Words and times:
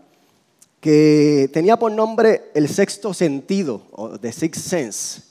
que 0.80 1.50
tenía 1.52 1.78
por 1.78 1.92
nombre 1.92 2.52
El 2.54 2.68
Sexto 2.70 3.14
Sentido, 3.14 3.84
o 3.92 4.20
The 4.20 4.32
Sixth 4.32 4.62
Sense. 4.62 5.22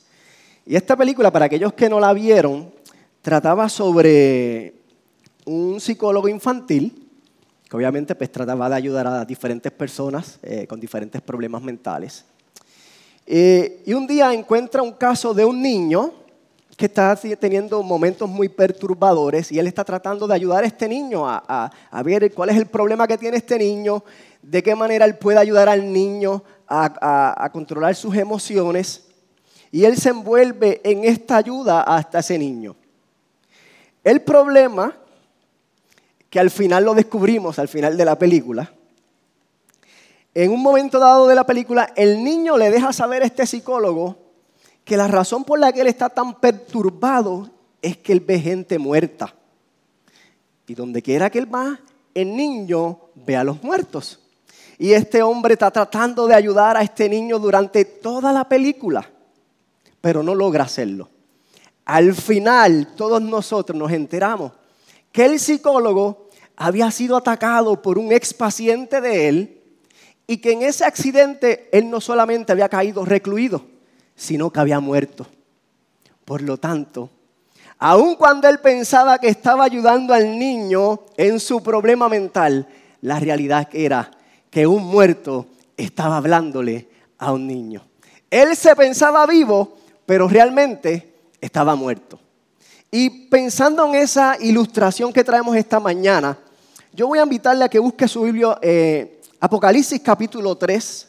Y 0.65 0.75
esta 0.75 0.95
película, 0.95 1.31
para 1.31 1.45
aquellos 1.45 1.73
que 1.73 1.89
no 1.89 1.99
la 1.99 2.13
vieron, 2.13 2.71
trataba 3.21 3.69
sobre 3.69 4.75
un 5.45 5.79
psicólogo 5.79 6.27
infantil, 6.27 7.09
que 7.69 7.75
obviamente 7.75 8.15
pues, 8.15 8.31
trataba 8.31 8.69
de 8.69 8.75
ayudar 8.75 9.07
a 9.07 9.25
diferentes 9.25 9.71
personas 9.71 10.39
eh, 10.43 10.67
con 10.67 10.79
diferentes 10.79 11.21
problemas 11.21 11.61
mentales. 11.61 12.25
Eh, 13.25 13.81
y 13.85 13.93
un 13.93 14.05
día 14.05 14.33
encuentra 14.33 14.81
un 14.81 14.93
caso 14.93 15.33
de 15.33 15.45
un 15.45 15.61
niño 15.61 16.22
está 16.85 17.15
teniendo 17.39 17.81
momentos 17.83 18.29
muy 18.29 18.49
perturbadores 18.49 19.51
y 19.51 19.59
él 19.59 19.67
está 19.67 19.83
tratando 19.83 20.27
de 20.27 20.33
ayudar 20.33 20.63
a 20.63 20.67
este 20.67 20.87
niño 20.87 21.27
a, 21.27 21.71
ver 22.03 22.33
cuál 22.33 22.49
es 22.49 22.57
el 22.57 22.65
problema 22.65 23.07
que 23.07 23.17
tiene 23.17 23.37
este 23.37 23.57
niño, 23.57 24.03
de 24.41 24.63
qué 24.63 24.75
manera 24.75 25.05
él 25.05 25.17
puede 25.17 25.39
ayudar 25.39 25.69
al 25.69 25.91
niño 25.91 26.43
a, 26.67 27.49
controlar 27.51 27.95
sus 27.95 28.15
emociones. 28.15 29.05
Y 29.71 29.85
él 29.85 29.97
se 29.97 30.09
envuelve 30.09 30.81
en 30.83 31.03
esta 31.03 31.37
ayuda 31.37 31.81
hasta 31.81 32.19
ese 32.19 32.37
niño. 32.37 32.75
El 34.03 34.21
problema, 34.21 34.95
que 36.29 36.39
al 36.39 36.51
final 36.51 36.83
lo 36.83 36.93
descubrimos, 36.93 37.57
al 37.59 37.67
final 37.67 37.97
de 37.97 38.05
la 38.05 38.17
película, 38.17 38.71
en 40.35 40.51
un 40.51 40.61
momento 40.61 40.99
dado 40.99 41.27
de 41.27 41.35
la 41.35 41.45
película, 41.45 41.93
el 41.95 42.23
niño 42.23 42.57
le 42.57 42.71
deja 42.71 42.91
saber 42.91 43.21
a 43.21 43.25
este 43.25 43.45
psicólogo 43.45 44.22
que 44.83 44.97
la 44.97 45.07
razón 45.07 45.43
por 45.43 45.59
la 45.59 45.71
que 45.71 45.81
él 45.81 45.87
está 45.87 46.09
tan 46.09 46.39
perturbado 46.39 47.49
es 47.81 47.97
que 47.97 48.13
él 48.13 48.19
ve 48.19 48.39
gente 48.39 48.77
muerta. 48.79 49.33
Y 50.67 50.75
donde 50.75 51.01
quiera 51.01 51.29
que 51.29 51.39
él 51.39 51.53
va, 51.53 51.79
el 52.13 52.35
niño 52.35 52.99
ve 53.15 53.35
a 53.35 53.43
los 53.43 53.61
muertos. 53.63 54.19
Y 54.77 54.93
este 54.93 55.21
hombre 55.21 55.53
está 55.53 55.71
tratando 55.71 56.27
de 56.27 56.35
ayudar 56.35 56.77
a 56.77 56.81
este 56.81 57.07
niño 57.07 57.39
durante 57.39 57.85
toda 57.85 58.33
la 58.33 58.47
película, 58.47 59.09
pero 60.01 60.23
no 60.23 60.35
logra 60.35 60.63
hacerlo. 60.63 61.09
Al 61.85 62.13
final, 62.13 62.93
todos 62.95 63.21
nosotros 63.21 63.77
nos 63.77 63.91
enteramos 63.91 64.51
que 65.11 65.25
el 65.25 65.39
psicólogo 65.39 66.29
había 66.55 66.89
sido 66.91 67.17
atacado 67.17 67.81
por 67.81 67.97
un 67.97 68.11
ex 68.11 68.33
paciente 68.33 69.01
de 69.01 69.27
él 69.27 69.61
y 70.27 70.37
que 70.37 70.53
en 70.53 70.61
ese 70.63 70.85
accidente 70.85 71.69
él 71.71 71.89
no 71.89 71.99
solamente 71.99 72.51
había 72.51 72.69
caído 72.69 73.05
recluido, 73.05 73.65
sino 74.15 74.49
que 74.51 74.59
había 74.59 74.79
muerto. 74.79 75.25
Por 76.25 76.41
lo 76.41 76.57
tanto, 76.57 77.09
aun 77.77 78.15
cuando 78.15 78.47
él 78.47 78.59
pensaba 78.59 79.17
que 79.17 79.27
estaba 79.27 79.63
ayudando 79.65 80.13
al 80.13 80.37
niño 80.37 81.01
en 81.17 81.39
su 81.39 81.61
problema 81.61 82.07
mental, 82.07 82.67
la 83.01 83.19
realidad 83.19 83.67
era 83.73 84.09
que 84.49 84.65
un 84.65 84.85
muerto 84.85 85.47
estaba 85.75 86.17
hablándole 86.17 86.87
a 87.17 87.33
un 87.33 87.47
niño. 87.47 87.83
Él 88.29 88.55
se 88.55 88.75
pensaba 88.75 89.25
vivo, 89.25 89.77
pero 90.05 90.27
realmente 90.27 91.13
estaba 91.41 91.75
muerto. 91.75 92.19
Y 92.89 93.27
pensando 93.27 93.85
en 93.87 93.95
esa 93.95 94.37
ilustración 94.39 95.11
que 95.11 95.23
traemos 95.23 95.55
esta 95.55 95.79
mañana, 95.79 96.37
yo 96.93 97.07
voy 97.07 97.19
a 97.19 97.23
invitarle 97.23 97.65
a 97.65 97.69
que 97.69 97.79
busque 97.79 98.07
su 98.07 98.21
Biblia 98.21 98.57
eh, 98.61 99.19
Apocalipsis 99.39 99.99
capítulo 99.99 100.55
3. 100.55 101.07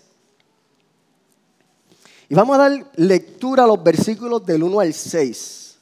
Y 2.29 2.35
vamos 2.35 2.57
a 2.57 2.69
dar 2.69 2.93
lectura 2.97 3.65
a 3.65 3.67
los 3.67 3.83
versículos 3.83 4.45
del 4.45 4.62
1 4.62 4.81
al 4.81 4.95
6. 4.95 5.77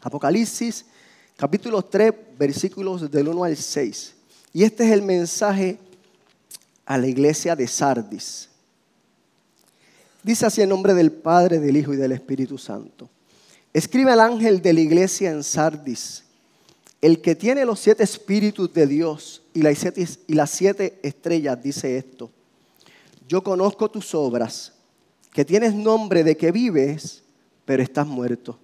Apocalipsis 0.00 0.84
capítulo 1.36 1.82
3, 1.82 2.12
versículos 2.38 3.10
del 3.10 3.28
1 3.28 3.44
al 3.44 3.56
6. 3.56 4.14
Y 4.52 4.64
este 4.64 4.84
es 4.84 4.92
el 4.92 5.02
mensaje 5.02 5.78
a 6.84 6.98
la 6.98 7.06
iglesia 7.06 7.54
de 7.56 7.66
Sardis. 7.66 8.48
Dice 10.22 10.46
así 10.46 10.62
en 10.62 10.68
nombre 10.68 10.94
del 10.94 11.10
Padre, 11.10 11.58
del 11.58 11.76
Hijo 11.76 11.92
y 11.92 11.96
del 11.96 12.12
Espíritu 12.12 12.58
Santo. 12.58 13.08
Escribe 13.72 14.12
al 14.12 14.20
ángel 14.20 14.62
de 14.62 14.72
la 14.72 14.80
iglesia 14.80 15.30
en 15.30 15.42
Sardis 15.42 16.22
el 17.02 17.20
que 17.20 17.34
tiene 17.34 17.64
los 17.64 17.80
siete 17.80 18.04
espíritus 18.04 18.72
de 18.72 18.86
Dios 18.86 19.42
y 19.52 19.62
las 19.62 19.76
siete, 19.76 20.06
y 20.28 20.34
las 20.34 20.50
siete 20.50 21.00
estrellas 21.02 21.60
dice 21.60 21.98
esto. 21.98 22.30
Yo 23.28 23.42
conozco 23.42 23.90
tus 23.90 24.14
obras, 24.14 24.72
que 25.32 25.44
tienes 25.44 25.74
nombre 25.74 26.24
de 26.24 26.36
que 26.36 26.52
vives, 26.52 27.22
pero 27.64 27.82
estás 27.82 28.06
muerto. 28.06 28.58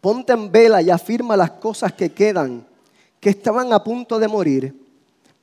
Ponte 0.00 0.32
en 0.32 0.50
vela 0.50 0.82
y 0.82 0.90
afirma 0.90 1.36
las 1.36 1.52
cosas 1.52 1.92
que 1.92 2.12
quedan, 2.12 2.66
que 3.20 3.30
estaban 3.30 3.72
a 3.72 3.82
punto 3.82 4.18
de 4.18 4.28
morir, 4.28 4.74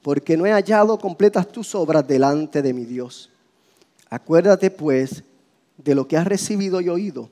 porque 0.01 0.35
no 0.37 0.45
he 0.45 0.51
hallado 0.51 0.99
completas 0.99 1.47
tus 1.51 1.73
obras 1.75 2.07
delante 2.07 2.61
de 2.61 2.73
mi 2.73 2.85
Dios. 2.85 3.29
Acuérdate 4.09 4.69
pues 4.69 5.23
de 5.77 5.95
lo 5.95 6.07
que 6.07 6.17
has 6.17 6.27
recibido 6.27 6.81
y 6.81 6.89
oído. 6.89 7.29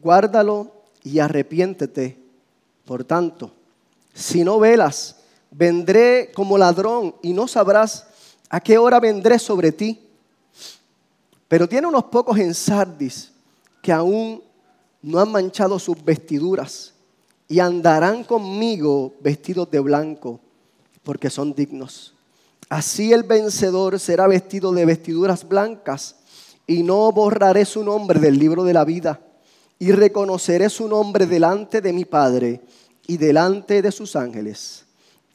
Guárdalo 0.00 0.70
y 1.02 1.18
arrepiéntete. 1.18 2.18
Por 2.84 3.04
tanto, 3.04 3.52
si 4.14 4.44
no 4.44 4.58
velas, 4.58 5.16
vendré 5.50 6.30
como 6.34 6.56
ladrón 6.56 7.14
y 7.22 7.32
no 7.32 7.48
sabrás 7.48 8.06
a 8.48 8.60
qué 8.60 8.78
hora 8.78 9.00
vendré 9.00 9.38
sobre 9.38 9.72
ti. 9.72 10.05
Pero 11.48 11.68
tiene 11.68 11.86
unos 11.86 12.04
pocos 12.04 12.38
en 12.38 12.54
Sardis 12.54 13.32
que 13.82 13.92
aún 13.92 14.42
no 15.02 15.20
han 15.20 15.30
manchado 15.30 15.78
sus 15.78 16.04
vestiduras 16.04 16.92
y 17.48 17.60
andarán 17.60 18.24
conmigo 18.24 19.14
vestidos 19.20 19.70
de 19.70 19.80
blanco 19.80 20.40
porque 21.04 21.30
son 21.30 21.54
dignos. 21.54 22.14
Así 22.68 23.12
el 23.12 23.22
vencedor 23.22 24.00
será 24.00 24.26
vestido 24.26 24.72
de 24.72 24.84
vestiduras 24.84 25.46
blancas 25.46 26.16
y 26.66 26.82
no 26.82 27.12
borraré 27.12 27.64
su 27.64 27.84
nombre 27.84 28.18
del 28.18 28.38
libro 28.38 28.64
de 28.64 28.74
la 28.74 28.84
vida 28.84 29.20
y 29.78 29.92
reconoceré 29.92 30.68
su 30.68 30.88
nombre 30.88 31.26
delante 31.26 31.80
de 31.80 31.92
mi 31.92 32.04
Padre 32.04 32.60
y 33.06 33.18
delante 33.18 33.82
de 33.82 33.92
sus 33.92 34.16
ángeles. 34.16 34.84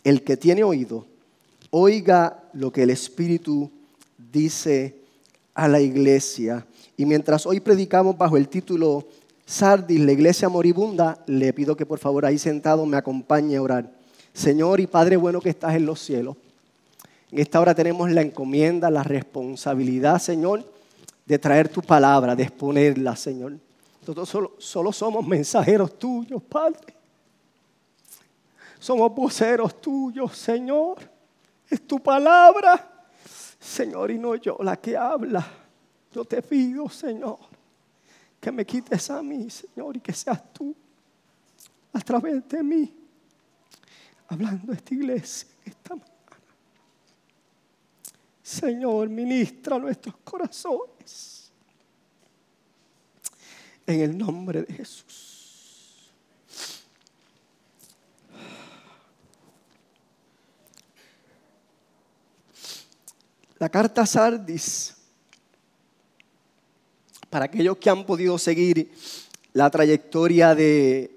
El 0.04 0.24
que 0.24 0.36
tiene 0.36 0.64
oído, 0.64 1.06
oiga 1.70 2.44
lo 2.52 2.72
que 2.72 2.84
el 2.84 2.90
Espíritu 2.90 3.72
dice 4.18 5.01
a 5.62 5.68
la 5.68 5.80
iglesia. 5.80 6.66
Y 6.98 7.06
mientras 7.06 7.46
hoy 7.46 7.60
predicamos 7.60 8.18
bajo 8.18 8.36
el 8.36 8.50
título 8.50 9.06
Sardis, 9.46 10.00
la 10.00 10.12
iglesia 10.12 10.50
moribunda, 10.50 11.20
le 11.28 11.54
pido 11.54 11.78
que 11.78 11.86
por 11.86 12.00
favor 12.00 12.26
ahí 12.26 12.40
sentado 12.40 12.84
me 12.88 12.98
acompañe 12.98 13.58
a 13.58 13.62
orar. 13.62 13.92
Señor 14.34 14.80
y 14.80 14.88
Padre 14.88 15.18
bueno 15.18 15.40
que 15.40 15.50
estás 15.50 15.76
en 15.76 15.86
los 15.86 16.00
cielos. 16.00 16.36
En 17.32 17.40
esta 17.40 17.62
hora 17.62 17.76
tenemos 17.76 18.10
la 18.10 18.22
encomienda, 18.22 18.90
la 18.90 19.04
responsabilidad, 19.04 20.20
Señor, 20.20 20.68
de 21.26 21.38
traer 21.38 21.70
tu 21.70 21.82
palabra, 21.84 22.36
de 22.36 22.44
exponerla, 22.44 23.16
Señor. 23.16 23.54
Nosotros 24.02 24.28
solo, 24.28 24.54
solo 24.58 24.92
somos 24.92 25.28
mensajeros 25.28 26.00
tuyos, 26.00 26.42
Padre. 26.42 26.96
Somos 28.80 29.14
voceros 29.14 29.80
tuyos, 29.80 30.36
Señor. 30.36 30.98
Es 31.70 31.86
tu 31.86 32.00
palabra, 32.00 32.91
Señor, 33.62 34.10
y 34.10 34.18
no 34.18 34.36
yo 34.36 34.58
la 34.62 34.76
que 34.78 34.98
habla. 34.98 35.48
Yo 36.12 36.26
te 36.26 36.42
pido, 36.42 36.90
Señor, 36.90 37.38
que 38.40 38.52
me 38.52 38.66
quites 38.66 39.10
a 39.12 39.22
mí, 39.22 39.50
Señor, 39.50 39.96
y 39.96 40.00
que 40.00 40.12
seas 40.12 40.52
tú 40.52 40.76
a 41.94 42.00
través 42.00 42.48
de 42.50 42.64
mí, 42.64 42.94
hablando 44.28 44.72
a 44.72 44.76
esta 44.76 44.94
iglesia 44.94 45.48
esta 45.64 45.96
mañana. 45.96 46.12
Señor, 48.42 49.08
ministra 49.10 49.78
nuestros 49.78 50.16
corazones. 50.24 51.52
En 53.86 54.02
el 54.02 54.18
nombre 54.18 54.64
de 54.64 54.74
Jesús. 54.74 55.31
La 63.62 63.70
carta 63.70 64.08
Sardis, 64.08 64.96
para 67.30 67.46
aquellos 67.46 67.78
que 67.78 67.92
han 67.92 68.04
podido 68.08 68.40
seguir 68.40 68.92
la 69.54 69.70
trayectoria 69.70 70.56
de 70.56 71.16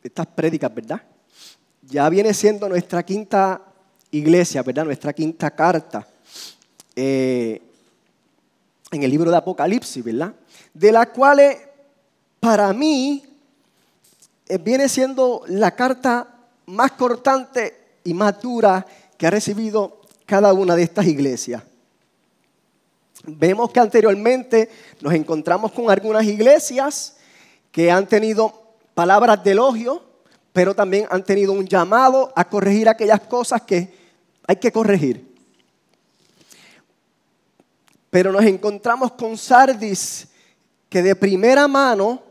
estas 0.00 0.28
prédicas, 0.28 0.72
¿verdad? 0.72 1.02
Ya 1.82 2.08
viene 2.08 2.32
siendo 2.34 2.68
nuestra 2.68 3.02
quinta 3.02 3.60
iglesia, 4.12 4.62
¿verdad? 4.62 4.84
Nuestra 4.84 5.12
quinta 5.12 5.50
carta 5.50 6.06
eh, 6.94 7.60
en 8.92 9.02
el 9.02 9.10
libro 9.10 9.32
de 9.32 9.38
Apocalipsis, 9.38 10.04
¿verdad? 10.04 10.36
De 10.72 10.92
la 10.92 11.06
cual 11.06 11.40
para 12.38 12.72
mí 12.72 13.24
eh, 14.46 14.56
viene 14.58 14.88
siendo 14.88 15.42
la 15.48 15.74
carta 15.74 16.32
más 16.66 16.92
cortante 16.92 17.96
y 18.04 18.14
más 18.14 18.40
dura 18.40 18.86
que 19.18 19.26
ha 19.26 19.30
recibido 19.30 20.00
cada 20.26 20.52
una 20.52 20.76
de 20.76 20.84
estas 20.84 21.08
iglesias. 21.08 21.64
Vemos 23.24 23.70
que 23.70 23.80
anteriormente 23.80 24.68
nos 25.00 25.14
encontramos 25.14 25.70
con 25.72 25.90
algunas 25.90 26.24
iglesias 26.24 27.16
que 27.70 27.90
han 27.90 28.06
tenido 28.06 28.74
palabras 28.94 29.42
de 29.44 29.52
elogio, 29.52 30.02
pero 30.52 30.74
también 30.74 31.06
han 31.10 31.24
tenido 31.24 31.52
un 31.52 31.66
llamado 31.66 32.32
a 32.34 32.48
corregir 32.48 32.88
aquellas 32.88 33.20
cosas 33.20 33.62
que 33.62 33.94
hay 34.46 34.56
que 34.56 34.72
corregir. 34.72 35.32
Pero 38.10 38.32
nos 38.32 38.44
encontramos 38.44 39.12
con 39.12 39.38
Sardis 39.38 40.28
que 40.88 41.02
de 41.02 41.16
primera 41.16 41.66
mano 41.68 42.22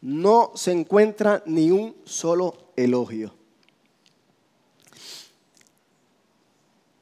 no 0.00 0.52
se 0.54 0.72
encuentra 0.72 1.42
ni 1.46 1.70
un 1.70 1.96
solo 2.04 2.72
elogio. 2.76 3.34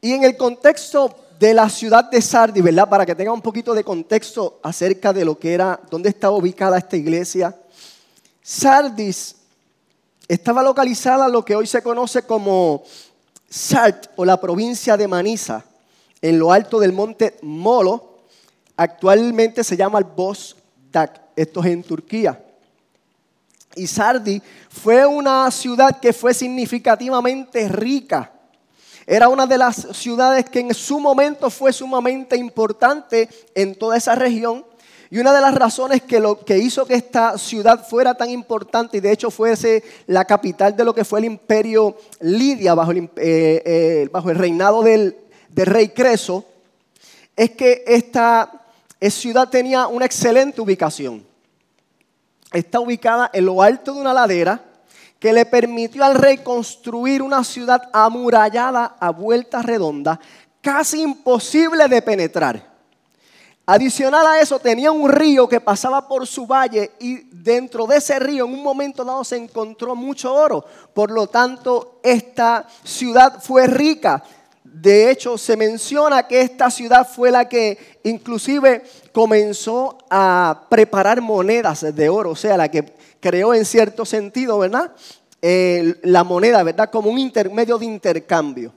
Y 0.01 0.13
en 0.13 0.23
el 0.23 0.37
contexto 0.37 1.26
de 1.39 1.55
la 1.55 1.69
ciudad 1.69 2.05
de 2.05 2.21
Sardis, 2.21 2.63
¿verdad? 2.63 2.89
Para 2.89 3.05
que 3.05 3.15
tenga 3.15 3.33
un 3.33 3.43
poquito 3.43 3.75
de 3.75 3.85
contexto 3.85 4.59
acerca 4.63 5.13
de 5.13 5.25
lo 5.25 5.39
que 5.39 5.53
era, 5.53 5.81
dónde 5.91 6.09
estaba 6.09 6.37
ubicada 6.37 6.79
esta 6.79 6.97
iglesia. 6.97 7.55
Sardis 8.43 9.37
estaba 10.29 10.63
localizada 10.63 11.27
en 11.27 11.33
lo 11.33 11.45
que 11.45 11.55
hoy 11.55 11.67
se 11.67 11.83
conoce 11.83 12.23
como 12.23 12.85
Sart 13.49 14.07
o 14.17 14.25
la 14.25 14.41
provincia 14.41 14.97
de 14.97 15.09
Manisa, 15.09 15.65
en 16.23 16.39
lo 16.39 16.53
alto 16.53 16.79
del 16.81 16.93
monte 16.93 17.37
Molo. 17.43 18.19
Actualmente 18.77 19.63
se 19.63 19.77
llama 19.77 19.99
el 19.99 20.05
Bos 20.05 20.57
Dak, 20.91 21.21
esto 21.37 21.61
es 21.61 21.67
en 21.67 21.83
Turquía. 21.83 22.43
Y 23.75 23.87
Sardis 23.87 24.43
fue 24.71 25.05
una 25.05 25.51
ciudad 25.51 26.01
que 26.01 26.13
fue 26.13 26.33
significativamente 26.33 27.69
rica 27.69 28.33
era 29.07 29.29
una 29.29 29.47
de 29.47 29.57
las 29.57 29.77
ciudades 29.93 30.51
que 30.51 30.59
en 30.59 30.75
su 30.75 30.99
momento 30.99 31.49
fue 31.49 31.73
sumamente 31.73 32.37
importante 32.37 33.29
en 33.55 33.77
toda 33.77 33.97
esa 33.97 34.17
región. 34.17 34.65
Y 35.09 35.19
una 35.19 35.33
de 35.33 35.41
las 35.41 35.55
razones 35.55 36.03
que, 36.03 36.19
lo, 36.19 36.45
que 36.45 36.59
hizo 36.59 36.85
que 36.85 36.95
esta 36.95 37.39
ciudad 37.39 37.87
fuera 37.87 38.15
tan 38.15 38.29
importante 38.31 38.97
y 38.97 39.01
de 39.01 39.13
hecho 39.13 39.31
fuese 39.31 39.85
la 40.09 40.25
capital 40.25 40.77
de 40.77 40.85
lo 40.85 40.93
que 40.93 41.05
fue 41.05 41.21
el 41.21 41.27
imperio 41.27 41.97
Lidia 42.19 42.75
bajo 42.75 42.91
el, 42.91 43.05
eh, 43.05 43.63
eh, 43.65 44.09
bajo 44.11 44.31
el 44.31 44.37
reinado 44.37 44.83
del, 44.83 45.17
del, 45.51 45.67
rey 45.67 45.91
Creso, 45.91 46.45
es 47.37 47.53
que 47.53 47.85
esta 47.87 48.51
ciudad 49.01 49.49
tenía 49.49 49.87
una 49.87 50.07
excelente 50.07 50.61
ubicación. 50.61 51.25
Está 52.53 52.81
ubicada 52.81 53.31
en 53.33 53.47
lo 53.47 53.63
alto 53.63 53.95
de 53.95 54.01
una 54.01 54.13
ladera 54.13 54.61
que 55.19 55.33
le 55.33 55.47
permitió 55.47 56.05
al 56.05 56.15
rey 56.15 56.39
construir 56.39 57.23
una 57.23 57.43
ciudad 57.43 57.89
amurallada 57.93 58.97
a 59.01 59.11
vuelta 59.11 59.63
redonda, 59.63 60.21
casi 60.61 61.03
imposible 61.03 61.89
de 61.89 62.03
penetrar. 62.03 62.77
Adicional 63.69 64.25
a 64.25 64.41
eso, 64.41 64.61
tenía 64.61 64.93
un 64.93 65.11
río 65.11 65.49
que 65.49 65.61
pasaba 65.61 66.07
por 66.07 66.25
su 66.29 66.47
valle 66.47 66.93
y 67.01 67.23
dentro 67.33 67.87
de 67.87 67.97
ese 67.97 68.17
río 68.21 68.45
en 68.45 68.55
un 68.55 68.63
momento 68.63 69.05
dado 69.05 69.25
se 69.25 69.37
encontró 69.37 69.97
mucho 69.97 70.33
oro. 70.33 70.65
Por 70.95 71.11
lo 71.11 71.27
tanto, 71.27 71.99
esta 72.05 72.69
ciudad 72.85 73.43
fue 73.43 73.67
rica. 73.67 74.23
De 74.63 75.11
hecho, 75.11 75.37
se 75.37 75.57
menciona 75.57 76.29
que 76.29 76.43
esta 76.43 76.71
ciudad 76.71 77.09
fue 77.09 77.33
la 77.33 77.49
que 77.49 77.99
inclusive 78.05 78.85
comenzó 79.11 79.99
a 80.11 80.67
preparar 80.69 81.21
monedas 81.21 81.93
de 81.93 82.09
oro, 82.09 82.31
o 82.31 82.37
sea, 82.37 82.57
la 82.57 82.71
que 82.71 82.96
creó 83.21 83.55
en 83.55 83.65
cierto 83.65 84.05
sentido, 84.05 84.59
¿verdad? 84.59 84.93
Eh, 85.43 85.99
la 86.03 86.25
moneda, 86.25 86.63
¿verdad? 86.63 86.91
Como 86.91 87.11
un 87.11 87.19
intermedio 87.19 87.79
de 87.79 87.87
intercambio. 87.87 88.73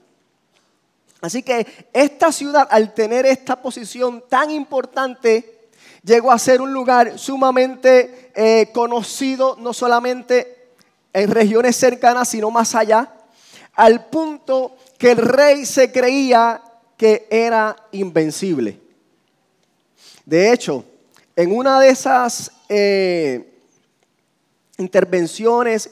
Así 1.20 1.42
que 1.42 1.66
esta 1.92 2.32
ciudad, 2.32 2.66
al 2.70 2.94
tener 2.94 3.26
esta 3.26 3.60
posición 3.60 4.24
tan 4.28 4.50
importante, 4.50 5.68
llegó 6.02 6.32
a 6.32 6.38
ser 6.38 6.60
un 6.60 6.72
lugar 6.72 7.18
sumamente 7.18 8.30
eh, 8.34 8.70
conocido, 8.72 9.56
no 9.60 9.72
solamente 9.72 10.68
en 11.12 11.30
regiones 11.30 11.76
cercanas, 11.76 12.28
sino 12.28 12.50
más 12.50 12.74
allá, 12.74 13.12
al 13.74 14.06
punto 14.06 14.76
que 14.98 15.12
el 15.12 15.18
rey 15.18 15.66
se 15.66 15.92
creía 15.92 16.62
que 16.96 17.26
era 17.30 17.76
invencible. 17.92 18.78
De 20.24 20.52
hecho, 20.52 20.84
en 21.36 21.56
una 21.56 21.80
de 21.80 21.88
esas 21.88 22.52
eh, 22.68 23.49
intervenciones, 24.80 25.90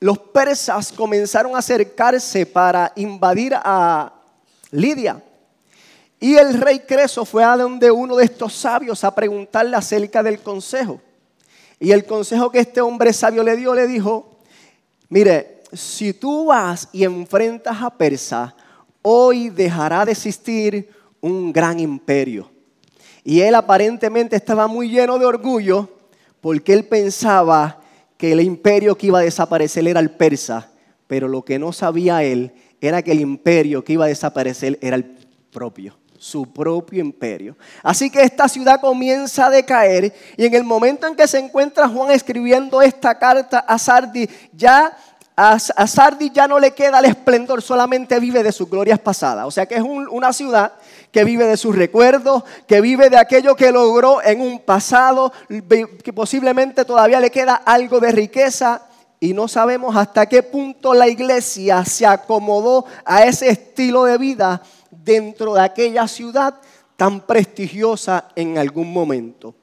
los 0.00 0.18
persas 0.18 0.92
comenzaron 0.92 1.54
a 1.54 1.58
acercarse 1.58 2.46
para 2.46 2.92
invadir 2.96 3.54
a 3.54 4.12
Lidia. 4.70 5.22
Y 6.20 6.34
el 6.36 6.54
rey 6.54 6.80
Creso 6.80 7.24
fue 7.24 7.44
a 7.44 7.56
donde 7.56 7.90
uno 7.90 8.16
de 8.16 8.24
estos 8.24 8.52
sabios 8.54 9.04
a 9.04 9.14
preguntarle 9.14 9.76
acerca 9.76 10.22
del 10.22 10.40
consejo. 10.40 11.00
Y 11.80 11.92
el 11.92 12.04
consejo 12.04 12.50
que 12.50 12.58
este 12.58 12.80
hombre 12.80 13.12
sabio 13.12 13.42
le 13.42 13.56
dio, 13.56 13.74
le 13.74 13.86
dijo, 13.86 14.38
mire, 15.08 15.62
si 15.72 16.12
tú 16.12 16.46
vas 16.46 16.88
y 16.92 17.04
enfrentas 17.04 17.80
a 17.80 17.90
Persa, 17.90 18.54
hoy 19.02 19.48
dejará 19.48 20.04
de 20.04 20.12
existir 20.12 20.90
un 21.20 21.52
gran 21.52 21.78
imperio. 21.78 22.50
Y 23.22 23.40
él 23.40 23.54
aparentemente 23.54 24.36
estaba 24.36 24.66
muy 24.66 24.88
lleno 24.88 25.18
de 25.18 25.26
orgullo 25.26 25.88
porque 26.40 26.72
él 26.72 26.84
pensaba 26.84 27.77
que 28.18 28.32
el 28.32 28.40
imperio 28.40 28.98
que 28.98 29.06
iba 29.06 29.20
a 29.20 29.22
desaparecer 29.22 29.86
era 29.86 30.00
el 30.00 30.10
persa, 30.10 30.68
pero 31.06 31.28
lo 31.28 31.44
que 31.44 31.58
no 31.58 31.72
sabía 31.72 32.22
él 32.22 32.52
era 32.80 33.00
que 33.00 33.12
el 33.12 33.20
imperio 33.20 33.82
que 33.82 33.94
iba 33.94 34.04
a 34.04 34.08
desaparecer 34.08 34.78
era 34.82 34.96
el 34.96 35.04
propio, 35.50 35.96
su 36.18 36.52
propio 36.52 37.00
imperio. 37.00 37.56
Así 37.82 38.10
que 38.10 38.20
esta 38.22 38.48
ciudad 38.48 38.80
comienza 38.80 39.46
a 39.46 39.50
decaer 39.50 40.12
y 40.36 40.44
en 40.44 40.54
el 40.54 40.64
momento 40.64 41.06
en 41.06 41.14
que 41.14 41.28
se 41.28 41.38
encuentra 41.38 41.88
Juan 41.88 42.10
escribiendo 42.10 42.82
esta 42.82 43.16
carta 43.16 43.60
a 43.60 43.78
Sardi, 43.78 44.28
ya 44.52 44.96
a, 45.36 45.58
Sardi 45.58 46.30
ya 46.30 46.48
no 46.48 46.58
le 46.58 46.72
queda 46.72 46.98
el 46.98 47.04
esplendor, 47.04 47.62
solamente 47.62 48.18
vive 48.18 48.42
de 48.42 48.50
sus 48.50 48.68
glorias 48.68 48.98
pasadas. 48.98 49.46
O 49.46 49.52
sea 49.52 49.66
que 49.66 49.76
es 49.76 49.82
una 49.82 50.32
ciudad 50.32 50.72
que 51.12 51.24
vive 51.24 51.46
de 51.46 51.56
sus 51.56 51.74
recuerdos, 51.74 52.44
que 52.66 52.80
vive 52.80 53.10
de 53.10 53.16
aquello 53.16 53.56
que 53.56 53.72
logró 53.72 54.22
en 54.22 54.40
un 54.40 54.60
pasado, 54.60 55.32
que 55.48 56.12
posiblemente 56.12 56.84
todavía 56.84 57.20
le 57.20 57.30
queda 57.30 57.54
algo 57.54 58.00
de 58.00 58.12
riqueza 58.12 58.82
y 59.20 59.32
no 59.32 59.48
sabemos 59.48 59.96
hasta 59.96 60.26
qué 60.26 60.42
punto 60.42 60.94
la 60.94 61.08
iglesia 61.08 61.84
se 61.84 62.06
acomodó 62.06 62.84
a 63.04 63.24
ese 63.24 63.48
estilo 63.48 64.04
de 64.04 64.18
vida 64.18 64.62
dentro 64.90 65.54
de 65.54 65.62
aquella 65.62 66.06
ciudad 66.06 66.54
tan 66.96 67.20
prestigiosa 67.20 68.28
en 68.36 68.58
algún 68.58 68.92
momento. 68.92 69.54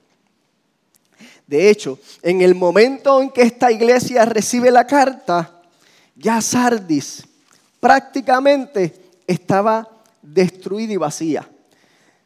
De 1.48 1.70
hecho, 1.70 2.00
en 2.22 2.42
el 2.42 2.56
momento 2.56 3.22
en 3.22 3.30
que 3.30 3.44
esta 3.44 3.72
iglesia 3.72 4.25
recibe 4.25 4.72
la 4.72 4.88
carta, 4.88 5.52
ya 6.16 6.42
Sardis 6.42 7.24
prácticamente 7.80 8.96
estaba 9.28 9.88
destruida 10.25 10.94
y 10.94 10.98
vacía. 10.98 11.50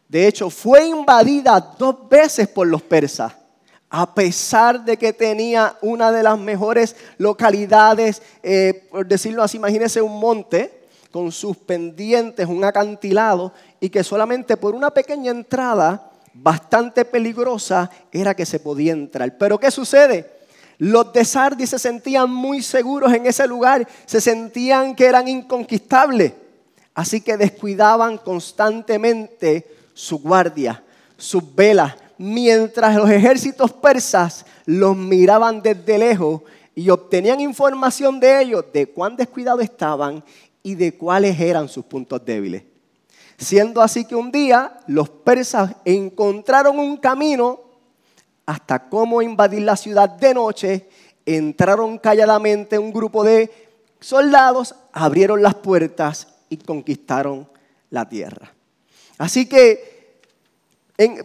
De 0.07 0.27
hecho, 0.27 0.49
fue 0.49 0.87
invadida 0.87 1.59
dos 1.77 2.09
veces 2.09 2.47
por 2.47 2.67
los 2.67 2.81
persas, 2.81 3.33
a 3.89 4.13
pesar 4.13 4.83
de 4.83 4.97
que 4.97 5.13
tenía 5.13 5.75
una 5.81 6.11
de 6.11 6.23
las 6.23 6.37
mejores 6.37 6.95
localidades, 7.17 8.21
eh, 8.41 8.87
por 8.89 9.05
decirlo 9.05 9.43
así, 9.43 9.57
imagínense 9.57 10.01
un 10.01 10.19
monte 10.19 10.87
con 11.11 11.31
sus 11.31 11.57
pendientes, 11.57 12.47
un 12.47 12.63
acantilado, 12.63 13.53
y 13.79 13.89
que 13.89 14.03
solamente 14.03 14.57
por 14.57 14.75
una 14.75 14.91
pequeña 14.91 15.31
entrada, 15.31 16.11
bastante 16.33 17.05
peligrosa, 17.05 17.89
era 18.11 18.35
que 18.35 18.45
se 18.45 18.59
podía 18.59 18.93
entrar. 18.93 19.37
Pero 19.37 19.59
¿qué 19.59 19.71
sucede? 19.71 20.39
Los 20.79 21.11
de 21.11 21.25
Sardis 21.25 21.71
se 21.71 21.79
sentían 21.79 22.31
muy 22.31 22.61
seguros 22.61 23.13
en 23.13 23.25
ese 23.25 23.47
lugar, 23.47 23.87
se 24.05 24.21
sentían 24.21 24.95
que 24.95 25.05
eran 25.05 25.27
inconquistables. 25.27 26.33
Así 26.99 27.21
que 27.21 27.37
descuidaban 27.37 28.17
constantemente 28.17 29.65
su 29.93 30.19
guardia, 30.19 30.83
sus 31.15 31.55
velas, 31.55 31.95
mientras 32.17 32.93
los 32.97 33.09
ejércitos 33.09 33.71
persas 33.71 34.45
los 34.65 34.97
miraban 34.97 35.61
desde 35.61 35.97
lejos 35.97 36.41
y 36.75 36.89
obtenían 36.89 37.39
información 37.39 38.19
de 38.19 38.41
ellos, 38.41 38.65
de 38.73 38.87
cuán 38.87 39.15
descuidados 39.15 39.63
estaban 39.63 40.21
y 40.61 40.75
de 40.75 40.97
cuáles 40.97 41.39
eran 41.39 41.69
sus 41.69 41.85
puntos 41.85 42.25
débiles. 42.25 42.63
Siendo 43.37 43.81
así 43.81 44.03
que 44.03 44.15
un 44.15 44.29
día 44.29 44.81
los 44.85 45.07
persas 45.07 45.77
encontraron 45.85 46.79
un 46.79 46.97
camino 46.97 47.61
hasta 48.45 48.89
cómo 48.89 49.21
invadir 49.21 49.61
la 49.61 49.77
ciudad 49.77 50.09
de 50.09 50.33
noche, 50.33 50.89
entraron 51.25 51.97
calladamente 51.97 52.77
un 52.77 52.91
grupo 52.91 53.23
de 53.23 53.49
soldados, 54.01 54.75
abrieron 54.91 55.41
las 55.41 55.55
puertas 55.55 56.35
y 56.49 56.57
conquistaron 56.57 57.47
la 57.89 58.07
tierra. 58.07 58.53
Así 59.17 59.45
que, 59.45 60.19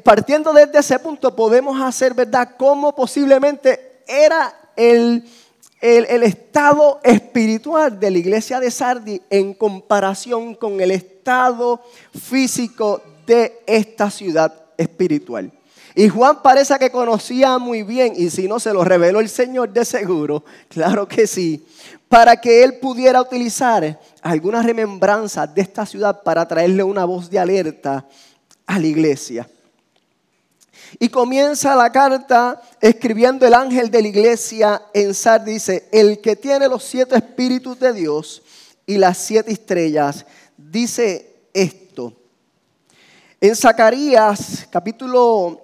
partiendo 0.03 0.53
desde 0.53 0.79
ese 0.79 0.99
punto, 0.99 1.35
podemos 1.35 1.81
hacer, 1.81 2.15
¿verdad?, 2.15 2.57
cómo 2.59 2.95
posiblemente 2.95 4.03
era 4.07 4.55
el, 4.77 5.25
el, 5.81 6.23
estado 6.23 7.01
espiritual 7.03 7.99
de 7.99 8.11
la 8.11 8.19
iglesia 8.19 8.61
de 8.61 8.71
Sardi 8.71 9.21
en 9.31 9.55
comparación 9.55 10.55
con 10.55 10.81
el 10.81 10.91
estado 10.91 11.83
físico 12.21 13.03
de 13.27 13.61
esta 13.67 14.11
ciudad 14.11 14.53
espiritual. 14.77 15.51
Y 15.95 16.09
Juan 16.09 16.43
parece 16.43 16.77
que 16.79 16.91
conocía 16.91 17.59
muy 17.59 17.85
bien, 17.85 18.15
y 18.17 18.29
si 18.31 18.49
no 18.49 18.59
se 18.59 18.73
lo 18.73 18.83
reveló 18.83 19.21
el 19.21 19.29
Señor 19.29 19.73
de 19.73 19.85
seguro, 19.85 20.45
claro 20.69 21.07
que 21.07 21.27
sí, 21.29 21.65
para 22.09 22.41
que 22.41 22.65
él 22.65 22.79
pudiera 22.79 23.21
utilizar 23.21 24.01
alguna 24.25 24.63
remembranza 24.63 25.47
de 25.47 25.61
esta 25.61 25.85
ciudad 25.85 26.23
para 26.23 26.49
traerle 26.49 26.83
una 26.83 27.05
voz 27.05 27.29
de 27.29 27.39
alerta 27.39 28.07
a 28.67 28.79
la 28.79 28.87
iglesia. 28.87 29.49
Y 30.99 31.11
comienza 31.11 31.77
la 31.77 31.93
carta 31.93 32.61
escribiendo 32.81 33.47
el 33.47 33.53
ángel 33.53 33.91
de 33.91 34.01
la 34.01 34.09
iglesia 34.09 34.83
en 34.95 35.13
Sar, 35.13 35.45
dice, 35.45 35.89
el 35.93 36.21
que 36.21 36.37
tiene 36.37 36.69
los 36.69 36.85
siete 36.85 37.17
espíritus 37.17 37.79
de 37.79 37.93
Dios 37.93 38.43
y 38.87 38.97
las 38.97 39.19
siete 39.19 39.53
estrellas, 39.53 40.25
dice 40.57 41.49
esto. 41.53 42.15
En 43.41 43.55
Zacarías 43.55 44.67
capítulo 44.71 45.64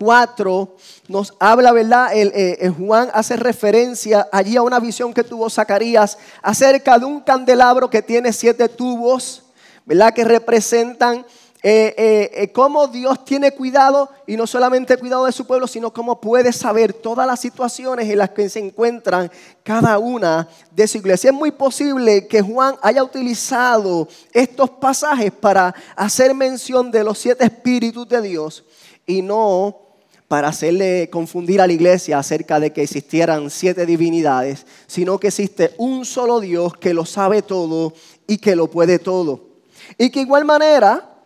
4 0.00 0.76
nos 1.08 1.34
habla, 1.38 1.72
¿verdad? 1.72 2.08
Eh, 2.14 2.72
Juan 2.76 3.10
hace 3.12 3.36
referencia 3.36 4.26
allí 4.32 4.56
a 4.56 4.62
una 4.62 4.80
visión 4.80 5.12
que 5.12 5.22
tuvo 5.22 5.50
Zacarías 5.50 6.16
acerca 6.40 6.98
de 6.98 7.04
un 7.04 7.20
candelabro 7.20 7.90
que 7.90 8.00
tiene 8.00 8.32
siete 8.32 8.66
tubos, 8.70 9.42
¿verdad? 9.84 10.14
Que 10.14 10.24
representan 10.24 11.26
eh, 11.62 12.32
eh, 12.34 12.52
cómo 12.52 12.86
Dios 12.88 13.22
tiene 13.26 13.50
cuidado 13.50 14.08
y 14.26 14.38
no 14.38 14.46
solamente 14.46 14.96
cuidado 14.96 15.26
de 15.26 15.32
su 15.32 15.46
pueblo, 15.46 15.66
sino 15.66 15.92
cómo 15.92 16.18
puede 16.18 16.54
saber 16.54 16.94
todas 16.94 17.26
las 17.26 17.38
situaciones 17.38 18.08
en 18.08 18.16
las 18.16 18.30
que 18.30 18.48
se 18.48 18.60
encuentran 18.60 19.30
cada 19.62 19.98
una 19.98 20.48
de 20.70 20.88
su 20.88 20.96
iglesia. 20.96 21.28
Es 21.28 21.36
muy 21.36 21.50
posible 21.50 22.26
que 22.26 22.40
Juan 22.40 22.76
haya 22.80 23.04
utilizado 23.04 24.08
estos 24.32 24.70
pasajes 24.70 25.30
para 25.30 25.74
hacer 25.94 26.34
mención 26.34 26.90
de 26.90 27.04
los 27.04 27.18
siete 27.18 27.44
espíritus 27.44 28.08
de 28.08 28.22
Dios 28.22 28.64
y 29.06 29.20
no 29.20 29.89
para 30.30 30.46
hacerle 30.46 31.10
confundir 31.10 31.60
a 31.60 31.66
la 31.66 31.72
iglesia 31.72 32.16
acerca 32.16 32.60
de 32.60 32.72
que 32.72 32.84
existieran 32.84 33.50
siete 33.50 33.84
divinidades, 33.84 34.64
sino 34.86 35.18
que 35.18 35.26
existe 35.26 35.74
un 35.76 36.04
solo 36.04 36.38
Dios 36.38 36.76
que 36.76 36.94
lo 36.94 37.04
sabe 37.04 37.42
todo 37.42 37.94
y 38.28 38.38
que 38.38 38.54
lo 38.54 38.70
puede 38.70 39.00
todo. 39.00 39.48
Y 39.98 40.08
que 40.10 40.20
igual 40.20 40.44
manera 40.44 41.16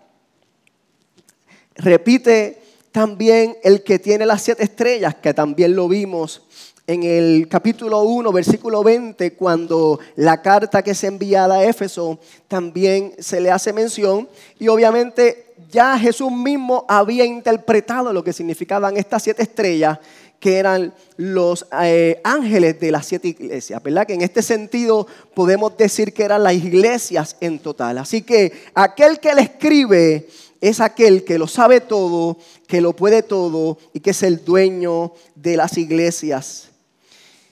repite 1.74 2.62
también 2.92 3.58
el 3.62 3.82
que 3.82 3.98
tiene 3.98 4.24
las 4.24 4.40
siete 4.40 4.64
estrellas, 4.64 5.16
que 5.16 5.34
también 5.34 5.76
lo 5.76 5.86
vimos 5.86 6.40
en 6.86 7.02
el 7.02 7.46
capítulo 7.46 8.04
1, 8.04 8.32
versículo 8.32 8.82
20, 8.82 9.34
cuando 9.34 10.00
la 10.16 10.40
carta 10.40 10.82
que 10.82 10.94
se 10.94 11.08
enviada 11.08 11.56
a 11.56 11.64
Éfeso 11.64 12.20
también 12.48 13.12
se 13.18 13.42
le 13.42 13.50
hace 13.50 13.74
mención. 13.74 14.30
Y 14.58 14.68
obviamente 14.68 15.43
ya 15.70 15.98
Jesús 15.98 16.30
mismo 16.30 16.84
había 16.88 17.24
interpretado 17.24 18.12
lo 18.12 18.24
que 18.24 18.32
significaban 18.32 18.96
estas 18.96 19.22
siete 19.22 19.42
estrellas, 19.42 19.98
que 20.40 20.58
eran 20.58 20.92
los 21.16 21.66
eh, 21.82 22.20
ángeles 22.22 22.78
de 22.78 22.92
las 22.92 23.06
siete 23.06 23.28
iglesias, 23.28 23.82
¿verdad? 23.82 24.06
Que 24.06 24.14
en 24.14 24.20
este 24.20 24.42
sentido 24.42 25.06
podemos 25.34 25.76
decir 25.76 26.12
que 26.12 26.22
eran 26.22 26.42
las 26.42 26.54
iglesias 26.54 27.36
en 27.40 27.58
total. 27.58 27.98
Así 27.98 28.22
que 28.22 28.52
aquel 28.74 29.20
que 29.20 29.34
le 29.34 29.42
escribe 29.42 30.28
es 30.60 30.80
aquel 30.80 31.24
que 31.24 31.38
lo 31.38 31.46
sabe 31.46 31.80
todo, 31.80 32.36
que 32.66 32.80
lo 32.80 32.94
puede 32.94 33.22
todo 33.22 33.78
y 33.92 34.00
que 34.00 34.10
es 34.10 34.22
el 34.22 34.44
dueño 34.44 35.12
de 35.34 35.56
las 35.56 35.78
iglesias. 35.78 36.70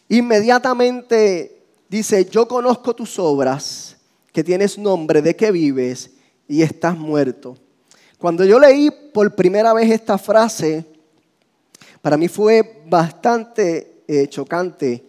Inmediatamente 0.08 1.62
dice, 1.88 2.26
yo 2.26 2.46
conozco 2.46 2.94
tus 2.94 3.18
obras, 3.18 3.96
que 4.32 4.42
tienes 4.42 4.78
nombre 4.78 5.22
de 5.22 5.36
que 5.36 5.50
vives 5.50 6.10
y 6.48 6.62
estás 6.62 6.96
muerto. 6.96 7.56
Cuando 8.22 8.44
yo 8.44 8.60
leí 8.60 8.88
por 9.12 9.34
primera 9.34 9.72
vez 9.72 9.90
esta 9.90 10.16
frase, 10.16 10.84
para 12.00 12.16
mí 12.16 12.28
fue 12.28 12.84
bastante 12.86 14.04
eh, 14.06 14.28
chocante. 14.28 15.02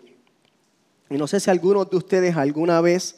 Y 1.12 1.16
no 1.16 1.28
sé 1.28 1.40
si 1.40 1.52
algunos 1.52 1.88
de 1.92 1.98
ustedes 1.98 2.36
alguna 2.36 2.82
vez 2.82 3.18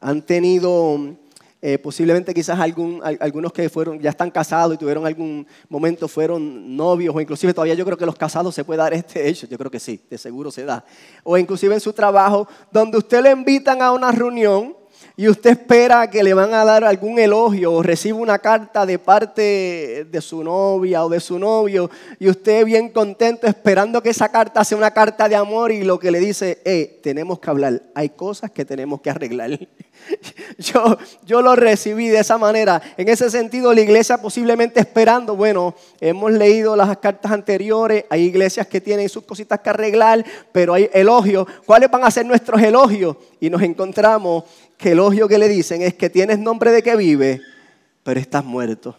han 0.00 0.22
tenido, 0.22 1.18
eh, 1.60 1.76
posiblemente 1.76 2.32
quizás 2.32 2.58
algún, 2.58 3.02
algunos 3.04 3.52
que 3.52 3.68
fueron, 3.68 4.00
ya 4.00 4.08
están 4.08 4.30
casados 4.30 4.74
y 4.74 4.78
tuvieron 4.78 5.04
algún 5.04 5.46
momento, 5.68 6.08
fueron 6.08 6.74
novios, 6.74 7.14
o 7.14 7.20
inclusive 7.20 7.52
todavía 7.52 7.74
yo 7.74 7.84
creo 7.84 7.98
que 7.98 8.06
los 8.06 8.16
casados 8.16 8.54
se 8.54 8.64
puede 8.64 8.78
dar 8.78 8.94
este 8.94 9.28
hecho, 9.28 9.46
yo 9.46 9.58
creo 9.58 9.70
que 9.70 9.80
sí, 9.80 10.00
de 10.08 10.16
seguro 10.16 10.50
se 10.50 10.64
da. 10.64 10.82
O 11.22 11.36
inclusive 11.36 11.74
en 11.74 11.80
su 11.82 11.92
trabajo, 11.92 12.48
donde 12.72 12.96
usted 12.96 13.22
le 13.22 13.32
invitan 13.32 13.82
a 13.82 13.92
una 13.92 14.10
reunión 14.12 14.74
y 15.18 15.28
usted 15.28 15.52
espera 15.52 16.10
que 16.10 16.22
le 16.22 16.34
van 16.34 16.52
a 16.52 16.62
dar 16.62 16.84
algún 16.84 17.18
elogio 17.18 17.72
o 17.72 17.82
recibe 17.82 18.18
una 18.18 18.38
carta 18.38 18.84
de 18.84 18.98
parte 18.98 20.06
de 20.10 20.20
su 20.20 20.44
novia 20.44 21.04
o 21.06 21.08
de 21.08 21.20
su 21.20 21.38
novio 21.38 21.90
y 22.18 22.28
usted 22.28 22.66
bien 22.66 22.90
contento 22.90 23.46
esperando 23.46 24.02
que 24.02 24.10
esa 24.10 24.30
carta 24.30 24.62
sea 24.62 24.76
una 24.76 24.90
carta 24.90 25.26
de 25.26 25.34
amor 25.34 25.72
y 25.72 25.84
lo 25.84 25.98
que 25.98 26.10
le 26.10 26.20
dice, 26.20 26.60
eh, 26.66 27.00
tenemos 27.02 27.38
que 27.38 27.48
hablar, 27.48 27.82
hay 27.94 28.10
cosas 28.10 28.50
que 28.50 28.66
tenemos 28.66 29.00
que 29.00 29.08
arreglar. 29.08 29.58
yo, 30.58 30.98
yo 31.24 31.40
lo 31.40 31.56
recibí 31.56 32.08
de 32.08 32.18
esa 32.18 32.36
manera. 32.36 32.82
En 32.98 33.08
ese 33.08 33.30
sentido, 33.30 33.72
la 33.72 33.80
iglesia 33.80 34.18
posiblemente 34.18 34.80
esperando, 34.80 35.34
bueno, 35.34 35.74
hemos 36.00 36.32
leído 36.32 36.76
las 36.76 36.96
cartas 36.98 37.32
anteriores, 37.32 38.04
hay 38.10 38.24
iglesias 38.24 38.66
que 38.66 38.80
tienen 38.80 39.08
sus 39.08 39.24
cositas 39.24 39.60
que 39.60 39.70
arreglar, 39.70 40.24
pero 40.52 40.74
hay 40.74 40.90
elogios. 40.92 41.46
¿Cuáles 41.64 41.90
van 41.90 42.04
a 42.04 42.10
ser 42.10 42.26
nuestros 42.26 42.60
elogios? 42.60 43.16
Y 43.40 43.50
nos 43.50 43.62
encontramos 43.62 44.44
que 44.76 44.92
el 44.92 44.98
elogio 44.98 45.28
que 45.28 45.38
le 45.38 45.48
dicen 45.48 45.82
es 45.82 45.94
que 45.94 46.10
tienes 46.10 46.38
nombre 46.38 46.70
de 46.70 46.82
que 46.82 46.96
vive, 46.96 47.40
pero 48.02 48.20
estás 48.20 48.44
muerto. 48.44 48.96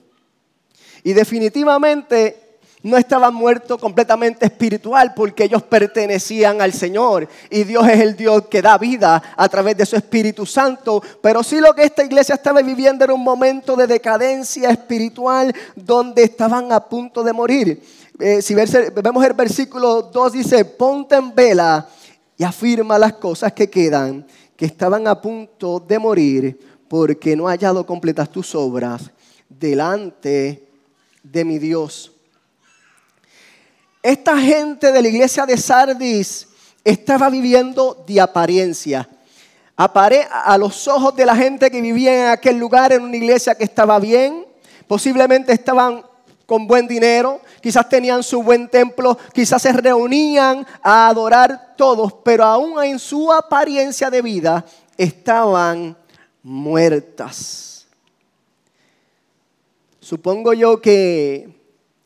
Y 1.03 1.13
definitivamente 1.13 2.48
no 2.84 2.98
estaban 2.98 3.34
muertos 3.34 3.79
completamente 3.79 4.46
espiritual 4.46 5.13
porque 5.15 5.46
ellos 5.46 5.63
pertenecían 5.63 6.62
al 6.62 6.74
Señor 6.74 7.27
y 7.50 7.63
Dios 7.63 7.88
es 7.88 8.00
el 8.00 8.15
Dios 8.15 8.43
que 8.50 8.62
da 8.62 8.77
vida 8.77 9.22
a 9.36 9.50
través 9.50 9.75
de 9.77 9.86
su 9.86 9.96
Espíritu 9.96 10.46
Santo, 10.46 11.01
pero 11.22 11.43
sí 11.43 11.60
lo 11.60 11.74
que 11.74 11.84
esta 11.84 12.03
iglesia 12.03 12.36
estaba 12.36 12.62
viviendo 12.62 13.03
era 13.03 13.13
un 13.13 13.24
momento 13.24 13.75
de 13.75 13.88
decadencia 13.88 14.69
espiritual 14.69 15.53
donde 15.75 16.24
estaban 16.24 16.72
a 16.72 16.79
punto 16.79 17.24
de 17.24 17.34
morir. 17.34 17.84
Eh, 18.19 18.41
si 18.41 18.55
vemos 18.55 19.25
el 19.25 19.34
versículo 19.34 20.03
2 20.03 20.31
dice, 20.34 20.65
ponte 20.65 21.15
en 21.15 21.34
vela 21.34 21.88
y 22.38 22.43
afirma 22.43 22.98
las 22.98 23.13
cosas 23.13 23.53
que 23.53 23.69
quedan 23.69 24.25
que 24.57 24.65
estaban 24.65 25.07
a 25.07 25.21
punto 25.21 25.79
de 25.79 25.99
morir 25.99 26.59
porque 26.89 27.35
no 27.35 27.47
ha 27.47 27.51
hallado 27.51 27.85
completas 27.85 28.29
tus 28.29 28.55
obras 28.55 29.11
delante 29.47 30.67
de 31.23 31.45
mi 31.45 31.59
Dios. 31.59 32.11
Esta 34.01 34.37
gente 34.39 34.91
de 34.91 35.01
la 35.01 35.07
iglesia 35.07 35.45
de 35.45 35.57
Sardis 35.57 36.47
estaba 36.83 37.29
viviendo 37.29 38.03
de 38.07 38.19
apariencia. 38.19 39.07
A 39.75 40.57
los 40.57 40.87
ojos 40.87 41.15
de 41.15 41.25
la 41.25 41.35
gente 41.35 41.69
que 41.69 41.81
vivía 41.81 42.25
en 42.25 42.31
aquel 42.31 42.57
lugar, 42.57 42.93
en 42.93 43.03
una 43.03 43.15
iglesia 43.15 43.53
que 43.53 43.65
estaba 43.65 43.99
bien, 43.99 44.43
posiblemente 44.87 45.51
estaban 45.53 46.03
con 46.47 46.65
buen 46.65 46.87
dinero, 46.87 47.41
quizás 47.61 47.87
tenían 47.89 48.23
su 48.23 48.41
buen 48.41 48.69
templo, 48.69 49.17
quizás 49.33 49.61
se 49.61 49.73
reunían 49.73 50.65
a 50.81 51.09
adorar 51.09 51.75
todos, 51.75 52.13
pero 52.23 52.45
aún 52.45 52.81
en 52.83 52.97
su 52.97 53.31
apariencia 53.31 54.09
de 54.09 54.21
vida 54.21 54.65
estaban 54.97 55.95
muertas. 56.41 57.85
Supongo 59.99 60.53
yo 60.53 60.81
que 60.81 61.49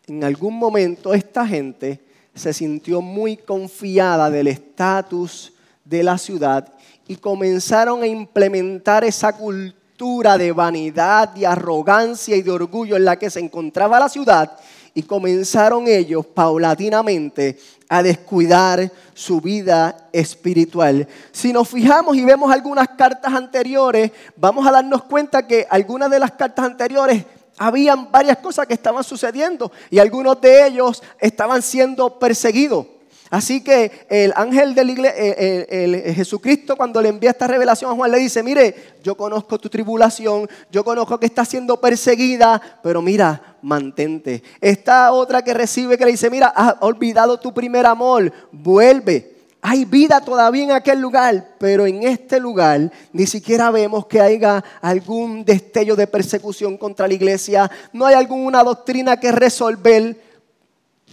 en 0.08 0.24
algún 0.24 0.58
momento 0.58 1.14
esta 1.14 1.46
gente 1.46 2.04
se 2.34 2.52
sintió 2.52 3.00
muy 3.00 3.38
confiada 3.38 4.32
del 4.32 4.48
estatus 4.48 5.54
de 5.86 6.02
la 6.02 6.18
ciudad 6.18 6.74
y 7.08 7.16
comenzaron 7.16 8.02
a 8.02 8.08
implementar 8.08 9.04
esa 9.04 9.38
cultura 9.38 9.81
de 10.02 10.52
vanidad, 10.52 11.30
de 11.30 11.46
arrogancia 11.46 12.36
y 12.36 12.42
de 12.42 12.50
orgullo 12.50 12.96
en 12.96 13.06
la 13.06 13.18
que 13.18 13.30
se 13.30 13.40
encontraba 13.40 14.00
la 14.00 14.10
ciudad 14.10 14.58
y 14.96 15.04
comenzaron 15.04 15.88
ellos 15.88 16.26
paulatinamente 16.26 17.60
a 17.88 18.02
descuidar 18.02 18.92
su 19.14 19.40
vida 19.40 20.10
espiritual. 20.12 21.08
Si 21.32 21.54
nos 21.54 21.70
fijamos 21.70 22.18
y 22.18 22.26
vemos 22.26 22.52
algunas 22.52 22.88
cartas 22.90 23.32
anteriores, 23.32 24.12
vamos 24.36 24.66
a 24.66 24.72
darnos 24.72 25.04
cuenta 25.04 25.46
que 25.46 25.68
algunas 25.70 26.10
de 26.10 26.20
las 26.20 26.32
cartas 26.32 26.66
anteriores 26.66 27.24
habían 27.60 28.12
varias 28.12 28.38
cosas 28.38 28.66
que 28.66 28.74
estaban 28.74 29.04
sucediendo 29.04 29.72
y 29.92 30.00
algunos 30.00 30.42
de 30.42 30.66
ellos 30.66 31.04
estaban 31.20 31.62
siendo 31.62 32.18
perseguidos. 32.18 32.88
Así 33.32 33.64
que 33.64 34.06
el 34.10 34.34
ángel 34.36 34.76
de 34.76 34.84
la 34.84 34.92
iglesia, 34.92 35.18
el, 35.18 36.14
Jesucristo 36.14 36.76
cuando 36.76 37.02
le 37.02 37.08
envía 37.08 37.30
esta 37.30 37.48
revelación 37.48 37.90
a 37.90 37.96
Juan 37.96 38.12
le 38.12 38.20
dice, 38.20 38.44
mire, 38.44 38.76
yo 39.02 39.16
conozco 39.16 39.58
tu 39.58 39.70
tribulación, 39.70 40.50
yo 40.70 40.84
conozco 40.84 41.18
que 41.18 41.28
estás 41.28 41.48
siendo 41.48 41.80
perseguida, 41.80 42.62
pero 42.84 43.02
mira, 43.02 43.56
mantente. 43.62 44.44
Esta 44.60 45.14
otra 45.14 45.42
que 45.42 45.54
recibe 45.54 45.98
que 45.98 46.04
le 46.04 46.12
dice, 46.12 46.30
mira, 46.30 46.48
has 46.48 46.76
olvidado 46.82 47.40
tu 47.40 47.54
primer 47.54 47.86
amor, 47.86 48.34
vuelve. 48.52 49.32
Hay 49.62 49.86
vida 49.86 50.20
todavía 50.20 50.66
en 50.66 50.72
aquel 50.72 51.00
lugar, 51.00 51.56
pero 51.58 51.86
en 51.86 52.04
este 52.04 52.38
lugar 52.38 52.92
ni 53.14 53.26
siquiera 53.28 53.72
vemos 53.72 54.08
que 54.08 54.20
haya 54.20 54.62
algún 54.82 55.46
destello 55.46 55.96
de 55.96 56.06
persecución 56.06 56.78
contra 56.78 57.08
la 57.08 57.14
iglesia, 57.14 57.72
no 57.94 58.06
hay 58.06 58.16
alguna 58.16 58.62
doctrina 58.62 59.18
que 59.18 59.32
resolver 59.32 60.31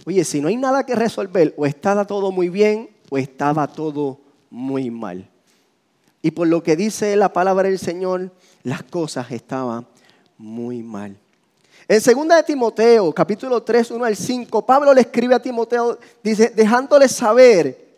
Oye, 0.05 0.23
si 0.23 0.41
no 0.41 0.47
hay 0.47 0.57
nada 0.57 0.85
que 0.85 0.95
resolver, 0.95 1.53
o 1.57 1.65
estaba 1.65 2.05
todo 2.05 2.31
muy 2.31 2.49
bien 2.49 2.89
o 3.09 3.17
estaba 3.17 3.67
todo 3.67 4.19
muy 4.49 4.89
mal. 4.89 5.29
Y 6.21 6.31
por 6.31 6.47
lo 6.47 6.61
que 6.63 6.75
dice 6.75 7.15
la 7.15 7.31
palabra 7.31 7.69
del 7.69 7.79
Señor, 7.79 8.31
las 8.63 8.83
cosas 8.83 9.31
estaban 9.31 9.87
muy 10.37 10.83
mal. 10.83 11.17
En 11.87 11.99
2 11.99 12.27
de 12.27 12.43
Timoteo, 12.43 13.11
capítulo 13.13 13.63
3, 13.63 13.91
1 13.91 14.05
al 14.05 14.15
5, 14.15 14.65
Pablo 14.65 14.93
le 14.93 15.01
escribe 15.01 15.33
a 15.33 15.41
Timoteo, 15.41 15.97
dice, 16.21 16.49
dejándole 16.49 17.07
saber 17.07 17.89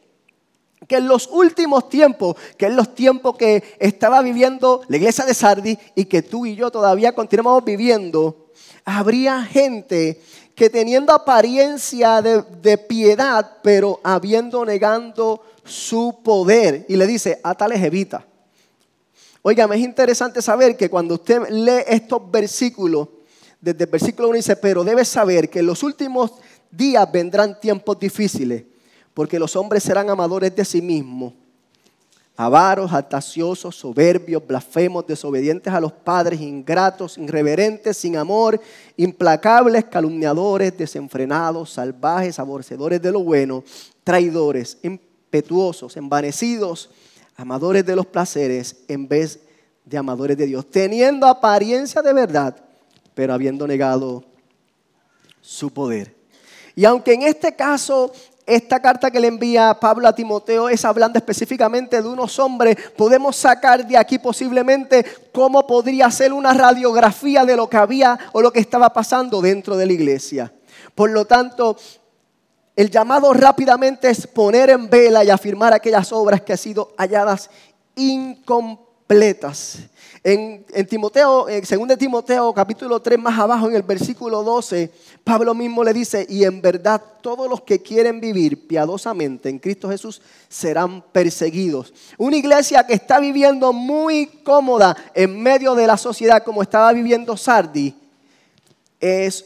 que 0.88 0.98
en 0.98 1.08
los 1.08 1.28
últimos 1.28 1.90
tiempos, 1.90 2.36
que 2.58 2.68
en 2.68 2.76
los 2.76 2.96
tiempos 2.96 3.36
que 3.36 3.64
estaba 3.80 4.22
viviendo 4.22 4.82
la 4.88 4.98
iglesia 4.98 5.26
de 5.26 5.34
Sardi 5.34 5.78
y 5.96 6.06
que 6.06 6.22
tú 6.22 6.46
y 6.46 6.56
yo 6.56 6.72
todavía 6.72 7.14
continuamos 7.14 7.66
viviendo, 7.66 8.48
habría 8.86 9.44
gente 9.44 10.22
que 10.56 10.70
teniendo 10.70 11.14
apariencia 11.14 12.22
de, 12.22 12.78
piedad, 12.78 13.58
pero 13.64 14.00
habiendo 14.04 14.66
negando 14.66 15.44
su 15.64 16.20
poder. 16.24 16.86
Y 16.88 16.96
le 16.96 17.08
dice, 17.08 17.40
a 17.44 17.56
tales 17.56 17.82
evita. 17.82 18.26
Oiga, 19.42 19.68
es 19.74 19.80
interesante 19.80 20.42
saber 20.42 20.78
que 20.78 20.90
cuando 20.90 21.16
usted 21.16 21.50
lee 21.50 21.84
estos 21.88 22.30
versículos, 22.30 23.08
desde 23.60 23.86
el 23.86 23.90
versículo 23.90 24.30
1 24.30 24.38
dice, 24.38 24.56
pero 24.56 24.84
debes 24.84 25.08
saber 25.08 25.50
que 25.50 25.60
en 25.60 25.66
los 25.66 25.84
últimos 25.84 26.34
días 26.70 27.12
vendrán 27.12 27.60
tiempos 27.60 28.00
difíciles, 28.00 28.64
porque 29.14 29.40
los 29.40 29.56
hombres 29.56 29.84
serán 29.84 30.10
amadores 30.10 30.56
de 30.56 30.64
sí 30.64 30.82
mismos 30.82 31.34
avaros, 32.36 32.92
altaciosos, 32.94 33.76
soberbios, 33.76 34.46
blasfemos, 34.46 35.06
desobedientes 35.06 35.72
a 35.74 35.80
los 35.80 35.92
padres, 35.92 36.42
ingratos, 36.42 37.18
irreverentes, 37.18 37.98
sin 37.98 38.18
amor, 38.18 38.60
implacables, 38.98 39.86
calumniadores, 39.86 40.76
desenfrenados, 40.78 41.72
salvajes, 41.72 42.40
aborrecedores 42.40 43.02
de 43.02 43.12
lo 43.12 43.24
bueno, 43.24 43.64
traidores, 44.04 44.78
impetuosos, 44.82 45.98
envanecidos, 45.98 46.90
amadores 47.36 47.86
de 47.86 47.96
los 47.96 48.06
placeres 48.06 48.78
en 48.88 49.08
vez 49.08 49.40
de 49.86 49.98
amadores 49.98 50.38
de 50.38 50.46
Dios, 50.46 50.70
teniendo 50.70 51.28
apariencia 51.28 52.02
de 52.02 52.14
verdad, 52.14 52.56
pero 53.14 53.34
habiendo 53.34 53.68
negado 53.68 54.24
su 55.42 55.72
poder. 55.72 56.16
Y 56.76 56.86
aunque 56.86 57.14
en 57.14 57.24
este 57.24 57.56
caso 57.56 58.14
esta 58.56 58.82
carta 58.82 59.10
que 59.10 59.20
le 59.20 59.28
envía 59.28 59.78
Pablo 59.80 60.08
a 60.08 60.14
Timoteo 60.14 60.68
es 60.68 60.84
hablando 60.84 61.18
específicamente 61.18 62.02
de 62.02 62.08
unos 62.08 62.38
hombres. 62.38 62.76
Podemos 62.98 63.38
sacar 63.38 63.88
de 63.88 63.98
aquí 63.98 64.20
posiblemente 64.20 65.06
cómo 65.32 65.66
podría 65.66 66.12
ser 66.12 66.34
una 66.34 66.54
radiografía 66.54 67.46
de 67.46 67.56
lo 67.56 67.70
que 67.70 67.78
había 67.78 68.20
o 68.34 68.42
lo 68.42 68.52
que 68.52 68.60
estaba 68.60 68.92
pasando 68.92 69.42
dentro 69.42 69.78
de 69.78 69.86
la 69.86 69.94
iglesia. 69.94 70.54
Por 70.94 71.12
lo 71.12 71.24
tanto, 71.26 71.78
el 72.76 72.90
llamado 72.90 73.32
rápidamente 73.34 74.10
es 74.10 74.28
poner 74.28 74.70
en 74.70 74.90
vela 74.90 75.24
y 75.24 75.30
afirmar 75.30 75.74
aquellas 75.74 76.12
obras 76.12 76.42
que 76.42 76.52
han 76.52 76.58
sido 76.58 76.94
halladas 76.98 77.50
incompletas. 77.96 79.78
En, 80.24 80.64
Timoteo, 80.88 81.50
en 81.50 81.64
2 81.64 81.98
Timoteo 81.98 82.54
capítulo 82.54 83.02
3 83.02 83.18
más 83.18 83.40
abajo 83.40 83.68
en 83.68 83.76
el 83.76 83.82
versículo 83.82 84.44
12, 84.44 84.92
Pablo 85.24 85.56
mismo 85.56 85.84
le 85.84 85.94
dice, 85.94 86.28
y 86.30 86.44
en 86.44 86.62
verdad 86.62 87.02
todos 87.22 87.50
los 87.50 87.62
que 87.62 87.82
quieren 87.82 88.22
vivir 88.22 88.68
piadosamente 88.68 89.50
en 89.50 89.58
Cristo 89.58 89.90
Jesús 89.90 90.22
serán 90.48 91.02
perseguidos. 91.12 91.92
Una 92.20 92.38
iglesia 92.38 92.86
que 92.86 92.94
está 92.94 93.20
viviendo 93.20 93.74
muy 93.74 94.28
cómoda 94.44 94.96
en 95.16 95.42
medio 95.42 95.74
de 95.74 95.88
la 95.88 95.98
sociedad 95.98 96.44
como 96.44 96.62
estaba 96.62 96.94
viviendo 96.94 97.36
Sardi, 97.36 97.96
es 99.00 99.46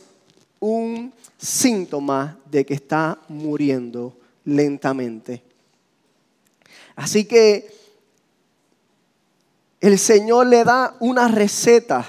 un 0.60 1.14
síntoma 1.38 2.38
de 2.52 2.66
que 2.66 2.74
está 2.74 3.18
muriendo 3.30 4.14
lentamente. 4.44 5.42
Así 6.98 7.24
que 7.24 7.85
el 9.86 10.00
Señor 10.00 10.48
le 10.48 10.63
da 10.63 10.95
una 11.00 11.28
receta 11.28 12.04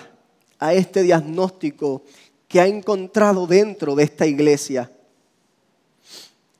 a 0.58 0.72
este 0.72 1.02
diagnóstico 1.02 2.04
que 2.48 2.58
ha 2.58 2.66
encontrado 2.66 3.46
dentro 3.46 3.94
de 3.94 4.04
esta 4.04 4.24
iglesia. 4.24 4.90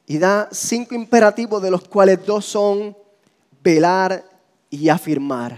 Y 0.07 0.19
da 0.19 0.51
cinco 0.53 0.95
imperativos 0.95 1.63
de 1.63 1.71
los 1.71 1.89
cuales 1.89 2.25
dos 2.27 2.45
son 2.45 2.95
velar 3.63 4.29
y 4.69 4.91
afirmar. 4.91 5.57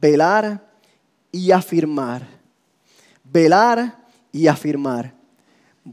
Velar 0.00 0.64
y 1.32 1.50
afirmar. 1.50 2.24
Velar 3.24 3.96
y 4.30 4.46
afirmar. 4.46 5.12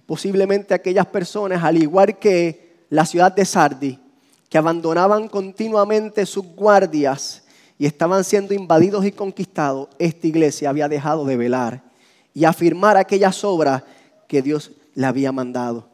Posiblemente 0.06 0.76
aquellas 0.76 1.08
personas, 1.08 1.64
al 1.64 1.82
igual 1.82 2.20
que 2.20 2.86
la 2.92 3.04
ciudad 3.08 3.32
de 3.32 3.46
Sardi, 3.46 4.00
que 4.48 4.60
abandonaban 4.60 5.28
continuamente 5.28 6.24
sus 6.28 6.46
guardias 6.46 7.45
y 7.78 7.86
estaban 7.86 8.24
siendo 8.24 8.54
invadidos 8.54 9.06
y 9.06 9.12
conquistados, 9.12 9.90
esta 10.00 10.28
iglesia 10.28 10.70
había 10.70 10.88
dejado 10.88 11.26
de 11.26 11.38
velar 11.38 11.84
y 12.34 12.46
afirmar 12.46 12.98
aquellas 12.98 13.44
obras 13.44 13.84
que 14.28 14.42
Dios 14.42 14.72
le 14.94 15.06
había 15.06 15.32
mandado. 15.32 15.88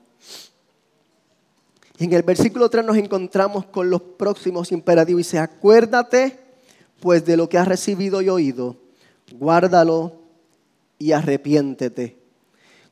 En 1.98 2.12
el 2.14 2.24
versículo 2.24 2.70
3 2.70 2.86
nos 2.86 2.98
encontramos 2.98 3.66
con 3.66 3.90
los 3.90 4.02
próximos 4.02 4.72
imperativos. 4.72 5.20
Dice, 5.20 5.38
acuérdate 5.38 6.40
pues 7.00 7.26
de 7.26 7.36
lo 7.36 7.50
que 7.50 7.58
has 7.58 7.68
recibido 7.68 8.22
y 8.22 8.30
oído, 8.30 8.76
guárdalo 9.34 10.14
y 11.00 11.12
arrepiéntete. 11.12 12.18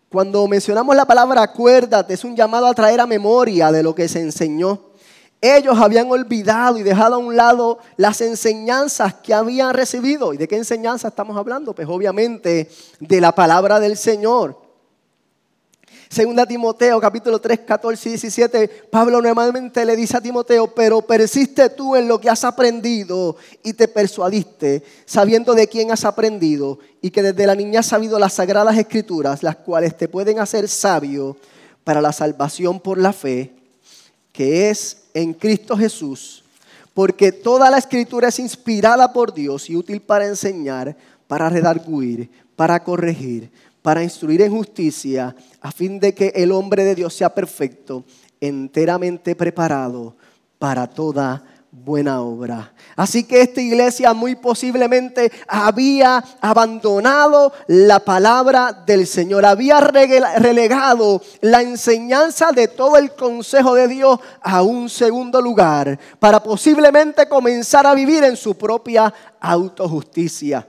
Cuando 0.09 0.47
mencionamos 0.47 0.95
la 0.95 1.05
palabra 1.05 1.43
acuérdate, 1.43 2.15
es 2.15 2.23
un 2.23 2.35
llamado 2.35 2.65
a 2.65 2.73
traer 2.73 2.99
a 2.99 3.05
memoria 3.05 3.71
de 3.71 3.83
lo 3.83 3.93
que 3.93 4.07
se 4.07 4.19
enseñó. 4.19 4.88
Ellos 5.41 5.77
habían 5.79 6.11
olvidado 6.11 6.77
y 6.77 6.83
dejado 6.83 7.15
a 7.15 7.19
un 7.19 7.35
lado 7.35 7.79
las 7.95 8.19
enseñanzas 8.19 9.13
que 9.15 9.33
habían 9.33 9.73
recibido. 9.73 10.33
¿Y 10.33 10.37
de 10.37 10.47
qué 10.47 10.57
enseñanza 10.57 11.07
estamos 11.07 11.37
hablando? 11.37 11.73
Pues 11.73 11.87
obviamente 11.87 12.69
de 12.99 13.21
la 13.21 13.33
palabra 13.33 13.79
del 13.79 13.95
Señor. 13.95 14.69
Segunda 16.09 16.47
Timoteo 16.47 16.99
capítulo 16.99 17.39
3, 17.39 17.59
14 17.59 18.09
y 18.09 18.11
17, 18.13 18.67
Pablo 18.89 19.21
nuevamente 19.21 19.85
le 19.85 19.95
dice 19.95 20.17
a 20.17 20.21
Timoteo, 20.21 20.73
pero 20.73 21.01
persiste 21.01 21.69
tú 21.69 21.95
en 21.95 22.07
lo 22.07 22.19
que 22.19 22.31
has 22.31 22.43
aprendido 22.43 23.37
y 23.63 23.73
te 23.73 23.87
persuadiste, 23.87 24.83
sabiendo 25.05 25.53
de 25.53 25.67
quién 25.67 25.91
has 25.91 26.05
aprendido 26.05 26.79
y 26.99 27.11
que 27.11 27.21
desde 27.21 27.45
la 27.45 27.53
niña 27.53 27.81
has 27.81 27.85
sabido 27.85 28.17
las 28.17 28.33
sagradas 28.33 28.75
escrituras, 28.75 29.43
las 29.43 29.57
cuales 29.57 29.95
te 29.95 30.07
pueden 30.07 30.39
hacer 30.39 30.67
sabio 30.67 31.37
para 31.83 32.01
la 32.01 32.11
salvación 32.11 32.79
por 32.79 32.97
la 32.97 33.13
fe, 33.13 33.53
que 34.31 34.71
es 34.71 34.98
en 35.21 35.33
Cristo 35.33 35.75
Jesús, 35.75 36.43
porque 36.93 37.31
toda 37.31 37.69
la 37.69 37.77
escritura 37.77 38.29
es 38.29 38.39
inspirada 38.39 39.11
por 39.11 39.33
Dios 39.33 39.69
y 39.69 39.75
útil 39.75 40.01
para 40.01 40.25
enseñar, 40.25 40.95
para 41.27 41.49
redarguir, 41.49 42.29
para 42.55 42.83
corregir, 42.83 43.51
para 43.81 44.03
instruir 44.03 44.41
en 44.41 44.51
justicia, 44.51 45.35
a 45.61 45.71
fin 45.71 45.99
de 45.99 46.13
que 46.13 46.31
el 46.35 46.51
hombre 46.51 46.83
de 46.83 46.95
Dios 46.95 47.13
sea 47.13 47.33
perfecto, 47.33 48.05
enteramente 48.39 49.35
preparado 49.35 50.15
para 50.57 50.87
toda 50.87 51.43
buena 51.71 52.21
obra. 52.21 52.73
Así 52.95 53.23
que 53.23 53.41
esta 53.41 53.61
iglesia 53.61 54.13
muy 54.13 54.35
posiblemente 54.35 55.31
había 55.47 56.23
abandonado 56.41 57.53
la 57.67 57.99
palabra 57.99 58.73
del 58.85 59.05
Señor, 59.05 59.45
había 59.45 59.79
relegado 59.79 61.21
la 61.41 61.61
enseñanza 61.61 62.51
de 62.51 62.67
todo 62.67 62.97
el 62.97 63.13
consejo 63.13 63.75
de 63.75 63.87
Dios 63.87 64.19
a 64.41 64.61
un 64.63 64.89
segundo 64.89 65.41
lugar 65.41 65.99
para 66.19 66.41
posiblemente 66.41 67.27
comenzar 67.29 67.85
a 67.85 67.93
vivir 67.93 68.23
en 68.23 68.35
su 68.35 68.57
propia 68.57 69.13
autojusticia. 69.39 70.67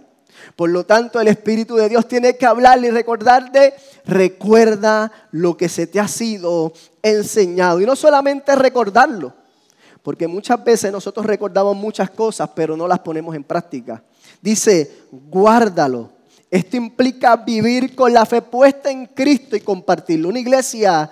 Por 0.56 0.70
lo 0.70 0.84
tanto, 0.84 1.20
el 1.20 1.28
Espíritu 1.28 1.76
de 1.76 1.88
Dios 1.88 2.08
tiene 2.08 2.36
que 2.36 2.46
hablarle 2.46 2.88
y 2.88 2.90
recordarte, 2.90 3.74
recuerda 4.04 5.12
lo 5.32 5.56
que 5.56 5.68
se 5.68 5.86
te 5.86 6.00
ha 6.00 6.08
sido 6.08 6.72
enseñado. 7.02 7.80
Y 7.80 7.86
no 7.86 7.94
solamente 7.94 8.54
recordarlo, 8.56 9.34
porque 10.02 10.26
muchas 10.26 10.62
veces 10.64 10.90
nosotros 10.92 11.26
recordamos 11.26 11.76
muchas 11.76 12.10
cosas, 12.10 12.50
pero 12.54 12.76
no 12.76 12.88
las 12.88 13.00
ponemos 13.00 13.34
en 13.34 13.44
práctica. 13.44 14.02
Dice, 14.40 15.04
guárdalo 15.10 16.10
Esto 16.50 16.76
implica 16.76 17.36
vivir 17.36 17.94
con 17.94 18.12
la 18.12 18.26
fe 18.26 18.42
puesta 18.42 18.90
en 18.90 19.06
Cristo 19.06 19.56
y 19.56 19.60
compartirlo. 19.60 20.28
Una 20.28 20.40
iglesia 20.40 21.10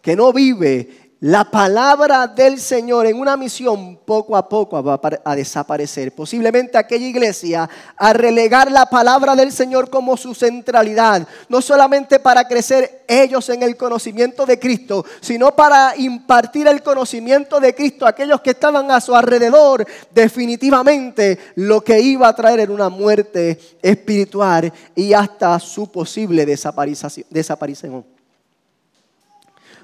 que 0.00 0.16
no 0.16 0.32
vive 0.32 1.09
la 1.22 1.44
palabra 1.44 2.26
del 2.26 2.58
Señor 2.58 3.06
en 3.06 3.20
una 3.20 3.36
misión 3.36 3.98
poco 4.06 4.34
a 4.38 4.48
poco 4.48 4.82
va 4.82 4.98
a 5.22 5.36
desaparecer. 5.36 6.14
Posiblemente 6.14 6.78
aquella 6.78 7.06
iglesia 7.06 7.68
a 7.94 8.12
relegar 8.14 8.72
la 8.72 8.86
palabra 8.86 9.36
del 9.36 9.52
Señor 9.52 9.90
como 9.90 10.16
su 10.16 10.34
centralidad, 10.34 11.28
no 11.50 11.60
solamente 11.60 12.20
para 12.20 12.48
crecer 12.48 13.04
ellos 13.06 13.50
en 13.50 13.62
el 13.62 13.76
conocimiento 13.76 14.46
de 14.46 14.58
Cristo, 14.58 15.04
sino 15.20 15.54
para 15.54 15.94
impartir 15.98 16.66
el 16.66 16.82
conocimiento 16.82 17.60
de 17.60 17.74
Cristo 17.74 18.06
a 18.06 18.10
aquellos 18.10 18.40
que 18.40 18.50
estaban 18.50 18.90
a 18.90 19.02
su 19.02 19.14
alrededor. 19.14 19.86
Definitivamente 20.14 21.38
lo 21.56 21.82
que 21.82 22.00
iba 22.00 22.28
a 22.28 22.34
traer 22.34 22.60
era 22.60 22.72
una 22.72 22.88
muerte 22.88 23.60
espiritual 23.82 24.72
y 24.94 25.12
hasta 25.12 25.58
su 25.58 25.92
posible 25.92 26.46
desaparición. 26.46 28.06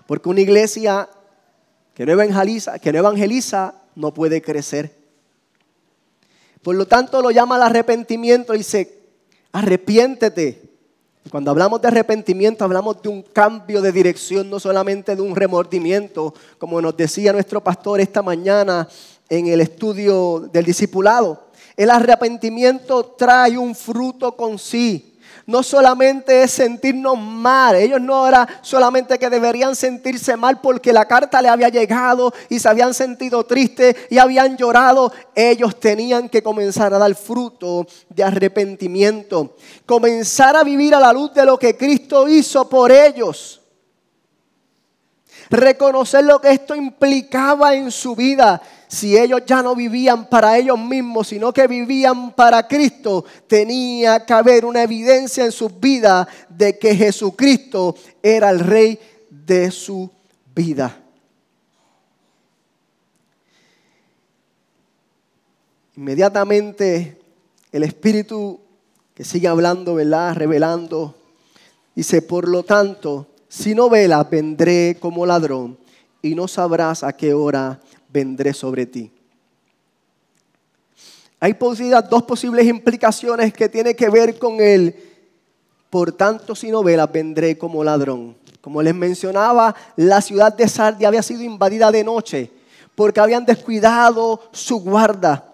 Porque 0.06 0.28
una 0.28 0.40
iglesia 0.40 1.08
que 1.96 2.04
no 2.04 2.12
evangeliza, 2.12 2.78
que 2.78 2.92
no 2.92 2.98
evangeliza 2.98 3.74
no 3.94 4.12
puede 4.12 4.42
crecer. 4.42 4.94
Por 6.62 6.76
lo 6.76 6.86
tanto, 6.86 7.22
lo 7.22 7.30
llama 7.30 7.56
al 7.56 7.62
arrepentimiento 7.62 8.54
y 8.54 8.58
dice, 8.58 8.98
arrepiéntete. 9.50 10.60
Cuando 11.30 11.50
hablamos 11.50 11.80
de 11.80 11.88
arrepentimiento, 11.88 12.66
hablamos 12.66 13.00
de 13.00 13.08
un 13.08 13.22
cambio 13.22 13.80
de 13.80 13.92
dirección, 13.92 14.50
no 14.50 14.60
solamente 14.60 15.16
de 15.16 15.22
un 15.22 15.34
remordimiento, 15.34 16.34
como 16.58 16.82
nos 16.82 16.98
decía 16.98 17.32
nuestro 17.32 17.64
pastor 17.64 17.98
esta 17.98 18.20
mañana 18.20 18.86
en 19.30 19.46
el 19.46 19.62
estudio 19.62 20.50
del 20.52 20.66
discipulado. 20.66 21.46
El 21.78 21.88
arrepentimiento 21.88 23.06
trae 23.16 23.56
un 23.56 23.74
fruto 23.74 24.36
con 24.36 24.58
sí 24.58 25.15
no 25.46 25.62
solamente 25.62 26.42
es 26.42 26.52
sentirnos 26.52 27.18
mal, 27.18 27.76
ellos 27.76 28.00
no 28.00 28.26
era 28.26 28.46
solamente 28.62 29.18
que 29.18 29.30
deberían 29.30 29.76
sentirse 29.76 30.36
mal 30.36 30.60
porque 30.60 30.92
la 30.92 31.06
carta 31.06 31.42
le 31.42 31.48
había 31.48 31.68
llegado 31.68 32.32
y 32.48 32.58
se 32.58 32.68
habían 32.68 32.94
sentido 32.94 33.44
tristes 33.44 33.96
y 34.10 34.18
habían 34.18 34.56
llorado, 34.56 35.12
ellos 35.34 35.78
tenían 35.78 36.28
que 36.28 36.42
comenzar 36.42 36.94
a 36.94 36.98
dar 36.98 37.14
fruto 37.14 37.86
de 38.08 38.24
arrepentimiento, 38.24 39.56
comenzar 39.84 40.56
a 40.56 40.64
vivir 40.64 40.94
a 40.94 41.00
la 41.00 41.12
luz 41.12 41.34
de 41.34 41.44
lo 41.44 41.58
que 41.58 41.76
Cristo 41.76 42.28
hizo 42.28 42.68
por 42.68 42.90
ellos 42.90 43.60
reconocer 45.50 46.24
lo 46.24 46.40
que 46.40 46.50
esto 46.50 46.74
implicaba 46.74 47.74
en 47.74 47.90
su 47.90 48.14
vida. 48.14 48.60
Si 48.88 49.16
ellos 49.16 49.42
ya 49.46 49.62
no 49.62 49.74
vivían 49.74 50.28
para 50.28 50.56
ellos 50.56 50.78
mismos, 50.78 51.28
sino 51.28 51.52
que 51.52 51.66
vivían 51.66 52.32
para 52.32 52.66
Cristo, 52.66 53.24
tenía 53.46 54.24
que 54.24 54.32
haber 54.32 54.64
una 54.64 54.82
evidencia 54.82 55.44
en 55.44 55.52
sus 55.52 55.78
vidas 55.78 56.26
de 56.48 56.78
que 56.78 56.94
Jesucristo 56.94 57.96
era 58.22 58.50
el 58.50 58.60
rey 58.60 58.98
de 59.30 59.70
su 59.70 60.10
vida. 60.54 60.96
Inmediatamente 65.96 67.18
el 67.72 67.82
Espíritu 67.82 68.60
que 69.14 69.24
sigue 69.24 69.48
hablando, 69.48 69.94
¿verdad? 69.94 70.34
Revelando, 70.34 71.14
dice, 71.94 72.20
por 72.20 72.48
lo 72.48 72.62
tanto, 72.64 73.28
si 73.48 73.74
no 73.74 73.88
velas, 73.88 74.28
vendré 74.28 74.96
como 75.00 75.24
ladrón 75.26 75.78
y 76.22 76.34
no 76.34 76.48
sabrás 76.48 77.02
a 77.02 77.12
qué 77.12 77.32
hora 77.34 77.80
vendré 78.08 78.52
sobre 78.52 78.86
ti. 78.86 79.10
Hay 81.38 81.56
dos 82.10 82.22
posibles 82.22 82.66
implicaciones 82.66 83.52
que 83.52 83.68
tienen 83.68 83.94
que 83.94 84.08
ver 84.08 84.38
con 84.38 84.60
él. 84.60 84.94
Por 85.90 86.12
tanto, 86.12 86.54
si 86.54 86.70
no 86.70 86.82
velas, 86.82 87.12
vendré 87.12 87.56
como 87.56 87.84
ladrón. 87.84 88.36
Como 88.60 88.82
les 88.82 88.94
mencionaba, 88.94 89.74
la 89.94 90.20
ciudad 90.20 90.52
de 90.52 90.66
Sardia 90.66 91.08
había 91.08 91.22
sido 91.22 91.42
invadida 91.42 91.92
de 91.92 92.02
noche 92.02 92.50
porque 92.96 93.20
habían 93.20 93.44
descuidado 93.44 94.40
su 94.50 94.80
guarda. 94.80 95.52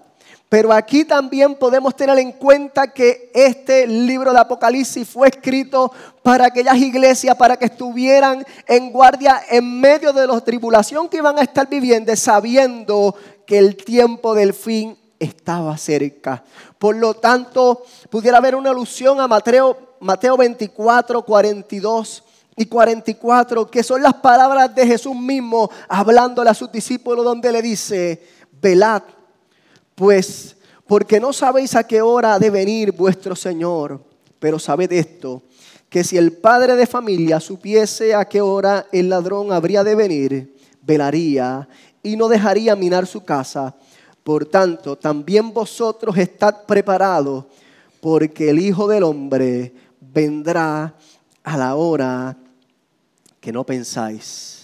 Pero 0.53 0.71
aquí 0.71 1.07
también 1.07 1.55
podemos 1.55 1.97
tener 1.97 2.19
en 2.19 2.31
cuenta 2.31 2.89
que 2.89 3.31
este 3.33 3.87
libro 3.87 4.35
de 4.35 4.39
Apocalipsis 4.39 5.09
fue 5.09 5.29
escrito 5.29 5.91
para 6.23 6.45
aquellas 6.45 6.77
iglesias, 6.77 7.35
para 7.37 7.57
que 7.57 7.65
estuvieran 7.65 8.45
en 8.67 8.93
guardia 8.93 9.41
en 9.49 9.81
medio 9.81 10.13
de 10.13 10.27
la 10.27 10.39
tribulación 10.43 11.09
que 11.09 11.17
iban 11.17 11.39
a 11.39 11.41
estar 11.41 11.67
viviendo, 11.71 12.15
sabiendo 12.17 13.15
que 13.47 13.57
el 13.57 13.77
tiempo 13.77 14.35
del 14.35 14.53
fin 14.53 14.99
estaba 15.19 15.75
cerca. 15.79 16.45
Por 16.79 16.97
lo 16.97 17.15
tanto, 17.15 17.87
pudiera 18.11 18.37
haber 18.37 18.55
una 18.55 18.73
alusión 18.73 19.21
a 19.21 19.27
Mateo, 19.27 19.97
Mateo 20.01 20.37
24, 20.37 21.23
42 21.23 22.25
y 22.57 22.67
44, 22.67 23.71
que 23.71 23.83
son 23.83 24.03
las 24.03 24.13
palabras 24.13 24.75
de 24.75 24.87
Jesús 24.87 25.17
mismo 25.17 25.71
hablándole 25.89 26.51
a 26.51 26.55
sus 26.55 26.71
discípulos, 26.71 27.25
donde 27.25 27.51
le 27.51 27.63
dice, 27.63 28.23
velad 28.61 29.03
pues 29.95 30.57
porque 30.87 31.21
no 31.21 31.33
sabéis 31.33 31.75
a 31.75 31.87
qué 31.87 32.03
hora 32.03 32.35
ha 32.35 32.39
de 32.39 32.51
venir 32.51 32.93
vuestro 32.93 33.35
Señor, 33.35 34.01
pero 34.39 34.59
sabed 34.59 34.93
esto, 34.93 35.43
que 35.89 36.05
si 36.05 36.17
el 36.17 36.33
padre 36.33 36.75
de 36.77 36.87
familia 36.87 37.39
supiese 37.39 38.15
a 38.15 38.25
qué 38.25 38.41
hora 38.41 38.87
el 38.93 39.09
ladrón 39.09 39.53
habría 39.53 39.85
de 39.85 39.95
venir, 39.95 40.57
velaría 40.83 41.69
y 42.03 42.17
no 42.17 42.29
dejaría 42.29 42.75
minar 42.77 43.07
su 43.07 43.25
casa. 43.25 43.75
Por 44.23 44.47
tanto, 44.47 44.97
también 44.97 45.53
vosotros 45.53 46.17
estad 46.17 46.65
preparados, 46.67 47.45
porque 48.01 48.51
el 48.51 48.59
Hijo 48.59 48.87
del 48.87 49.05
Hombre 49.05 49.73
vendrá 50.01 50.95
a 51.43 51.57
la 51.57 51.75
hora 51.75 52.37
que 53.41 53.53
no 53.53 53.65
pensáis. 53.65 54.62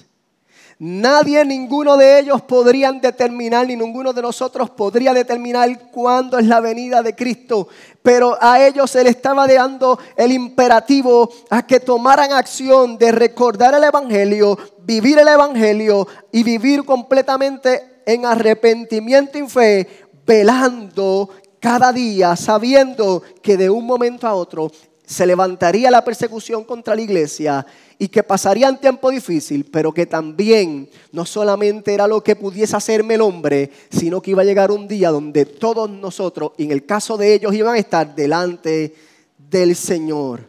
Nadie, 0.81 1.45
ninguno 1.45 1.97
de 1.97 2.21
ellos 2.21 2.41
podrían 2.43 3.01
determinar, 3.01 3.67
ni 3.67 3.75
ninguno 3.75 4.13
de 4.13 4.23
nosotros 4.23 4.71
podría 4.71 5.13
determinar 5.13 5.91
cuándo 5.91 6.39
es 6.39 6.47
la 6.47 6.61
venida 6.61 7.03
de 7.03 7.17
Cristo. 7.17 7.67
Pero 8.01 8.39
a 8.41 8.65
ellos 8.65 8.89
se 8.89 9.03
les 9.03 9.17
estaba 9.17 9.49
dando 9.49 9.99
el 10.17 10.31
imperativo 10.31 11.31
a 11.51 11.67
que 11.67 11.81
tomaran 11.81 12.31
acción 12.31 12.97
de 12.97 13.11
recordar 13.11 13.75
el 13.75 13.83
Evangelio, 13.83 14.57
vivir 14.85 15.19
el 15.19 15.27
Evangelio 15.27 16.07
y 16.31 16.45
vivir 16.45 16.85
completamente 16.85 18.03
en 18.07 18.25
arrepentimiento 18.25 19.37
y 19.37 19.49
fe, 19.49 19.89
velando 20.25 21.29
cada 21.59 21.93
día, 21.93 22.37
sabiendo 22.37 23.25
que 23.43 23.57
de 23.57 23.69
un 23.69 23.85
momento 23.85 24.29
a 24.29 24.35
otro 24.35 24.71
se 25.05 25.27
levantaría 25.27 25.91
la 25.91 26.05
persecución 26.05 26.63
contra 26.63 26.95
la 26.95 27.03
iglesia 27.03 27.67
y 27.99 28.09
que 28.09 28.23
pasarían 28.23 28.81
tiempo 28.81 29.11
difícil, 29.11 29.65
pero 29.65 29.93
que 29.93 30.07
también 30.07 30.89
no 31.11 31.27
solamente 31.27 31.93
era 31.93 32.07
lo 32.07 32.23
que 32.23 32.37
pudiese 32.37 32.77
hacerme 32.77 33.15
el 33.15 33.23
hombre, 33.23 33.73
sino 33.91 34.23
que 34.23 34.31
iba 34.31 34.43
a 34.43 34.45
llegar 34.45 34.71
un 34.71 34.87
día 34.87 35.11
donde 35.11 35.45
todos 35.45 35.91
nosotros, 35.91 36.53
en 36.59 36.71
el 36.71 36.87
caso 36.87 37.17
de 37.17 37.35
ellos, 37.35 37.53
iban 37.55 37.75
a 37.75 37.79
estar 37.79 38.15
delante 38.15 38.95
del 39.37 39.75
Señor. 39.75 40.47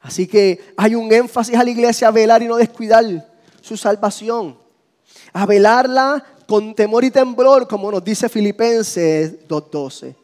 Así 0.00 0.28
que 0.28 0.72
hay 0.76 0.94
un 0.94 1.12
énfasis 1.12 1.56
a 1.56 1.64
la 1.64 1.70
iglesia 1.70 2.08
a 2.08 2.12
velar 2.12 2.42
y 2.42 2.46
no 2.46 2.56
descuidar 2.56 3.04
su 3.60 3.76
salvación, 3.76 4.56
a 5.32 5.44
velarla 5.46 6.24
con 6.46 6.74
temor 6.76 7.04
y 7.04 7.10
temblor, 7.10 7.66
como 7.66 7.90
nos 7.90 8.04
dice 8.04 8.28
Filipenses 8.28 9.48
2.12. 9.48 10.14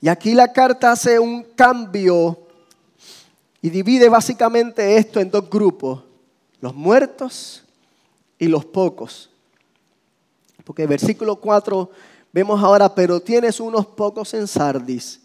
Y 0.00 0.08
aquí 0.08 0.32
la 0.32 0.50
carta 0.52 0.92
hace 0.92 1.18
un 1.18 1.42
cambio 1.54 2.49
y 3.62 3.70
divide 3.70 4.08
básicamente 4.08 4.96
esto 4.96 5.20
en 5.20 5.30
dos 5.30 5.48
grupos, 5.50 6.02
los 6.60 6.74
muertos 6.74 7.64
y 8.38 8.46
los 8.46 8.64
pocos. 8.64 9.30
Porque 10.64 10.84
en 10.84 10.88
versículo 10.88 11.36
4 11.36 11.90
vemos 12.32 12.62
ahora, 12.62 12.94
pero 12.94 13.20
tienes 13.20 13.60
unos 13.60 13.86
pocos 13.86 14.34
en 14.34 14.46
Sardis 14.46 15.20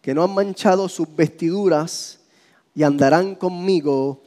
que 0.00 0.14
no 0.14 0.22
han 0.22 0.34
manchado 0.34 0.88
sus 0.88 1.14
vestiduras 1.14 2.20
y 2.74 2.82
andarán 2.82 3.34
conmigo 3.34 4.22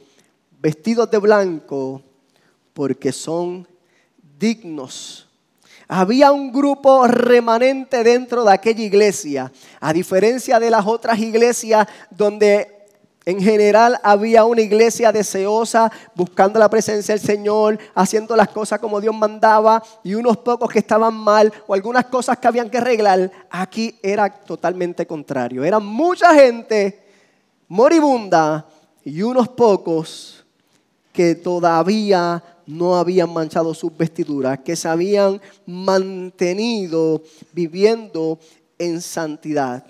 vestidos 0.60 1.10
de 1.10 1.18
blanco 1.18 2.02
porque 2.72 3.12
son 3.12 3.66
dignos. 4.38 5.28
Había 5.88 6.32
un 6.32 6.52
grupo 6.52 7.06
remanente 7.06 8.02
dentro 8.02 8.44
de 8.44 8.52
aquella 8.52 8.82
iglesia, 8.82 9.52
a 9.80 9.92
diferencia 9.92 10.58
de 10.58 10.70
las 10.70 10.86
otras 10.86 11.18
iglesias 11.18 11.86
donde 12.10 12.71
en 13.24 13.40
general 13.40 13.98
había 14.02 14.44
una 14.44 14.62
iglesia 14.62 15.12
deseosa, 15.12 15.92
buscando 16.14 16.58
la 16.58 16.68
presencia 16.68 17.14
del 17.14 17.24
Señor, 17.24 17.78
haciendo 17.94 18.34
las 18.34 18.48
cosas 18.48 18.80
como 18.80 19.00
Dios 19.00 19.14
mandaba, 19.14 19.82
y 20.02 20.14
unos 20.14 20.38
pocos 20.38 20.70
que 20.70 20.80
estaban 20.80 21.14
mal 21.14 21.52
o 21.66 21.74
algunas 21.74 22.06
cosas 22.06 22.38
que 22.38 22.48
habían 22.48 22.68
que 22.68 22.78
arreglar. 22.78 23.30
Aquí 23.50 23.98
era 24.02 24.28
totalmente 24.28 25.06
contrario. 25.06 25.62
Era 25.62 25.78
mucha 25.78 26.34
gente 26.34 27.00
moribunda 27.68 28.66
y 29.04 29.22
unos 29.22 29.48
pocos 29.48 30.44
que 31.12 31.34
todavía 31.34 32.42
no 32.66 32.96
habían 32.96 33.32
manchado 33.32 33.74
sus 33.74 33.96
vestiduras, 33.96 34.60
que 34.60 34.74
se 34.74 34.88
habían 34.88 35.40
mantenido 35.66 37.22
viviendo 37.52 38.38
en 38.78 39.00
santidad. 39.00 39.84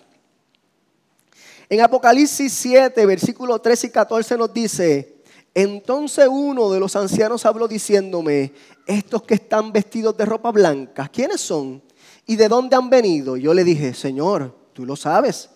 En 1.72 1.80
Apocalipsis 1.80 2.52
7, 2.52 3.06
versículos 3.06 3.62
13 3.62 3.86
y 3.86 3.90
14 3.90 4.36
nos 4.36 4.52
dice, 4.52 5.22
entonces 5.54 6.28
uno 6.30 6.70
de 6.70 6.78
los 6.78 6.94
ancianos 6.96 7.46
habló 7.46 7.66
diciéndome, 7.66 8.52
estos 8.86 9.22
que 9.22 9.32
están 9.32 9.72
vestidos 9.72 10.14
de 10.18 10.26
ropa 10.26 10.50
blanca, 10.50 11.08
¿quiénes 11.08 11.40
son? 11.40 11.82
¿Y 12.26 12.36
de 12.36 12.48
dónde 12.48 12.76
han 12.76 12.90
venido? 12.90 13.38
Yo 13.38 13.54
le 13.54 13.64
dije, 13.64 13.94
Señor, 13.94 14.54
tú 14.74 14.84
lo 14.84 14.96
sabes. 14.96 15.48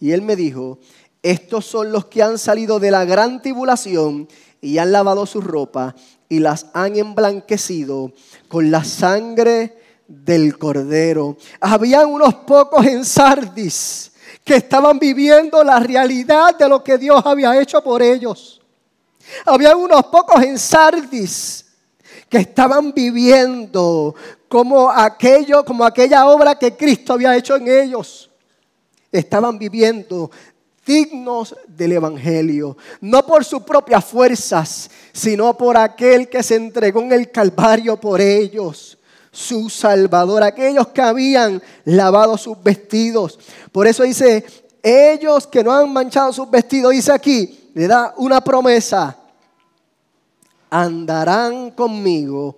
Y 0.00 0.10
él 0.10 0.22
me 0.22 0.34
dijo, 0.34 0.80
estos 1.22 1.66
son 1.66 1.92
los 1.92 2.06
que 2.06 2.24
han 2.24 2.36
salido 2.36 2.80
de 2.80 2.90
la 2.90 3.04
gran 3.04 3.40
tribulación 3.40 4.26
y 4.60 4.78
han 4.78 4.90
lavado 4.90 5.24
su 5.24 5.40
ropa 5.40 5.94
y 6.28 6.40
las 6.40 6.66
han 6.74 6.96
emblanquecido 6.96 8.12
con 8.48 8.72
la 8.72 8.82
sangre 8.82 9.78
del 10.08 10.58
cordero. 10.58 11.36
Había 11.60 12.08
unos 12.08 12.34
pocos 12.34 12.84
en 12.86 13.04
Sardis 13.04 14.09
que 14.44 14.56
estaban 14.56 14.98
viviendo 14.98 15.62
la 15.62 15.78
realidad 15.80 16.56
de 16.56 16.68
lo 16.68 16.82
que 16.82 16.98
Dios 16.98 17.20
había 17.24 17.60
hecho 17.60 17.82
por 17.82 18.02
ellos. 18.02 18.60
Había 19.46 19.76
unos 19.76 20.06
pocos 20.06 20.42
en 20.42 20.58
Sardis 20.58 21.66
que 22.28 22.38
estaban 22.38 22.92
viviendo 22.92 24.14
como 24.48 24.90
aquello, 24.90 25.64
como 25.64 25.84
aquella 25.84 26.26
obra 26.26 26.58
que 26.58 26.76
Cristo 26.76 27.12
había 27.12 27.36
hecho 27.36 27.56
en 27.56 27.68
ellos. 27.68 28.30
Estaban 29.12 29.58
viviendo 29.58 30.30
dignos 30.86 31.54
del 31.68 31.92
Evangelio, 31.92 32.76
no 33.00 33.24
por 33.24 33.44
sus 33.44 33.62
propias 33.62 34.04
fuerzas, 34.04 34.90
sino 35.12 35.56
por 35.56 35.76
aquel 35.76 36.28
que 36.28 36.42
se 36.42 36.56
entregó 36.56 37.00
en 37.00 37.12
el 37.12 37.30
Calvario 37.30 38.00
por 38.00 38.20
ellos, 38.20 38.98
su 39.30 39.70
Salvador, 39.70 40.42
aquellos 40.42 40.88
que 40.88 41.02
habían 41.02 41.62
lavado 41.84 42.36
sus 42.36 42.60
vestidos. 42.62 43.38
Por 43.72 43.86
eso 43.86 44.02
dice, 44.02 44.44
ellos 44.82 45.46
que 45.46 45.62
no 45.62 45.72
han 45.72 45.92
manchado 45.92 46.32
sus 46.32 46.50
vestidos, 46.50 46.92
dice 46.92 47.12
aquí, 47.12 47.70
le 47.74 47.86
da 47.86 48.14
una 48.16 48.40
promesa, 48.40 49.16
andarán 50.70 51.70
conmigo 51.70 52.56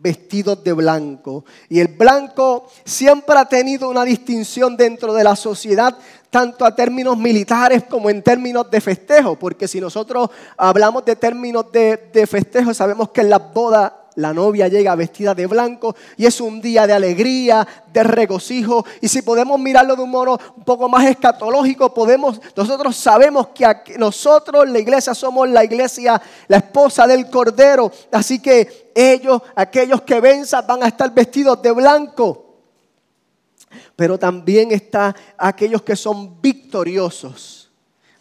vestidos 0.00 0.62
de 0.62 0.72
blanco. 0.72 1.44
Y 1.68 1.80
el 1.80 1.88
blanco 1.88 2.68
siempre 2.84 3.36
ha 3.36 3.44
tenido 3.44 3.88
una 3.88 4.04
distinción 4.04 4.76
dentro 4.76 5.12
de 5.12 5.24
la 5.24 5.36
sociedad, 5.36 5.96
tanto 6.30 6.64
a 6.64 6.74
términos 6.74 7.16
militares 7.16 7.84
como 7.88 8.10
en 8.10 8.22
términos 8.22 8.70
de 8.70 8.80
festejo, 8.80 9.36
porque 9.36 9.66
si 9.66 9.80
nosotros 9.80 10.30
hablamos 10.56 11.04
de 11.04 11.16
términos 11.16 11.70
de, 11.72 12.10
de 12.12 12.26
festejo, 12.26 12.72
sabemos 12.74 13.10
que 13.10 13.22
en 13.22 13.30
las 13.30 13.52
bodas 13.52 13.92
la 14.18 14.34
novia 14.34 14.66
llega 14.66 14.96
vestida 14.96 15.32
de 15.32 15.46
blanco 15.46 15.94
y 16.16 16.26
es 16.26 16.40
un 16.40 16.60
día 16.60 16.88
de 16.88 16.92
alegría, 16.92 17.66
de 17.92 18.02
regocijo. 18.02 18.84
Y 19.00 19.06
si 19.06 19.22
podemos 19.22 19.60
mirarlo 19.60 19.94
de 19.94 20.02
un 20.02 20.10
modo 20.10 20.40
un 20.56 20.64
poco 20.64 20.88
más 20.88 21.06
escatológico, 21.06 21.94
podemos, 21.94 22.40
nosotros 22.56 22.96
sabemos 22.96 23.48
que 23.48 23.64
nosotros, 23.96 24.68
la 24.68 24.80
iglesia, 24.80 25.14
somos 25.14 25.48
la 25.48 25.62
iglesia, 25.62 26.20
la 26.48 26.56
esposa 26.56 27.06
del 27.06 27.30
Cordero. 27.30 27.92
Así 28.10 28.40
que 28.40 28.90
ellos, 28.92 29.40
aquellos 29.54 30.02
que 30.02 30.20
venzan, 30.20 30.66
van 30.66 30.82
a 30.82 30.88
estar 30.88 31.14
vestidos 31.14 31.62
de 31.62 31.70
blanco. 31.70 32.56
Pero 33.94 34.18
también 34.18 34.72
está 34.72 35.14
aquellos 35.36 35.82
que 35.82 35.94
son 35.94 36.40
victoriosos 36.40 37.57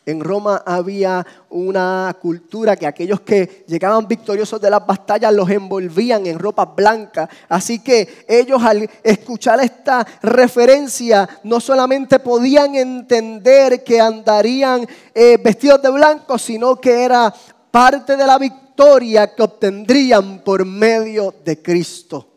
en 0.07 0.21
Roma 0.21 0.63
había 0.65 1.25
una 1.49 2.15
cultura 2.21 2.77
que 2.77 2.87
aquellos 2.87 3.19
que 3.19 3.65
llegaban 3.67 4.07
victoriosos 4.07 4.61
de 4.61 4.69
las 4.69 4.87
batallas 4.87 5.33
los 5.33 5.49
envolvían 5.49 6.25
en 6.25 6.39
ropa 6.39 6.63
blanca. 6.63 7.29
Así 7.49 7.79
que 7.79 8.23
ellos 8.25 8.63
al 8.63 8.89
escuchar 9.03 9.59
esta 9.59 10.07
referencia 10.21 11.27
no 11.43 11.59
solamente 11.59 12.19
podían 12.19 12.75
entender 12.75 13.83
que 13.83 13.99
andarían 13.99 14.87
eh, 15.13 15.37
vestidos 15.43 15.81
de 15.81 15.91
blanco, 15.91 16.37
sino 16.37 16.77
que 16.77 17.03
era 17.03 17.33
parte 17.69 18.15
de 18.15 18.25
la 18.25 18.37
victoria 18.37 19.35
que 19.35 19.43
obtendrían 19.43 20.39
por 20.39 20.63
medio 20.65 21.35
de 21.43 21.61
Cristo. 21.61 22.29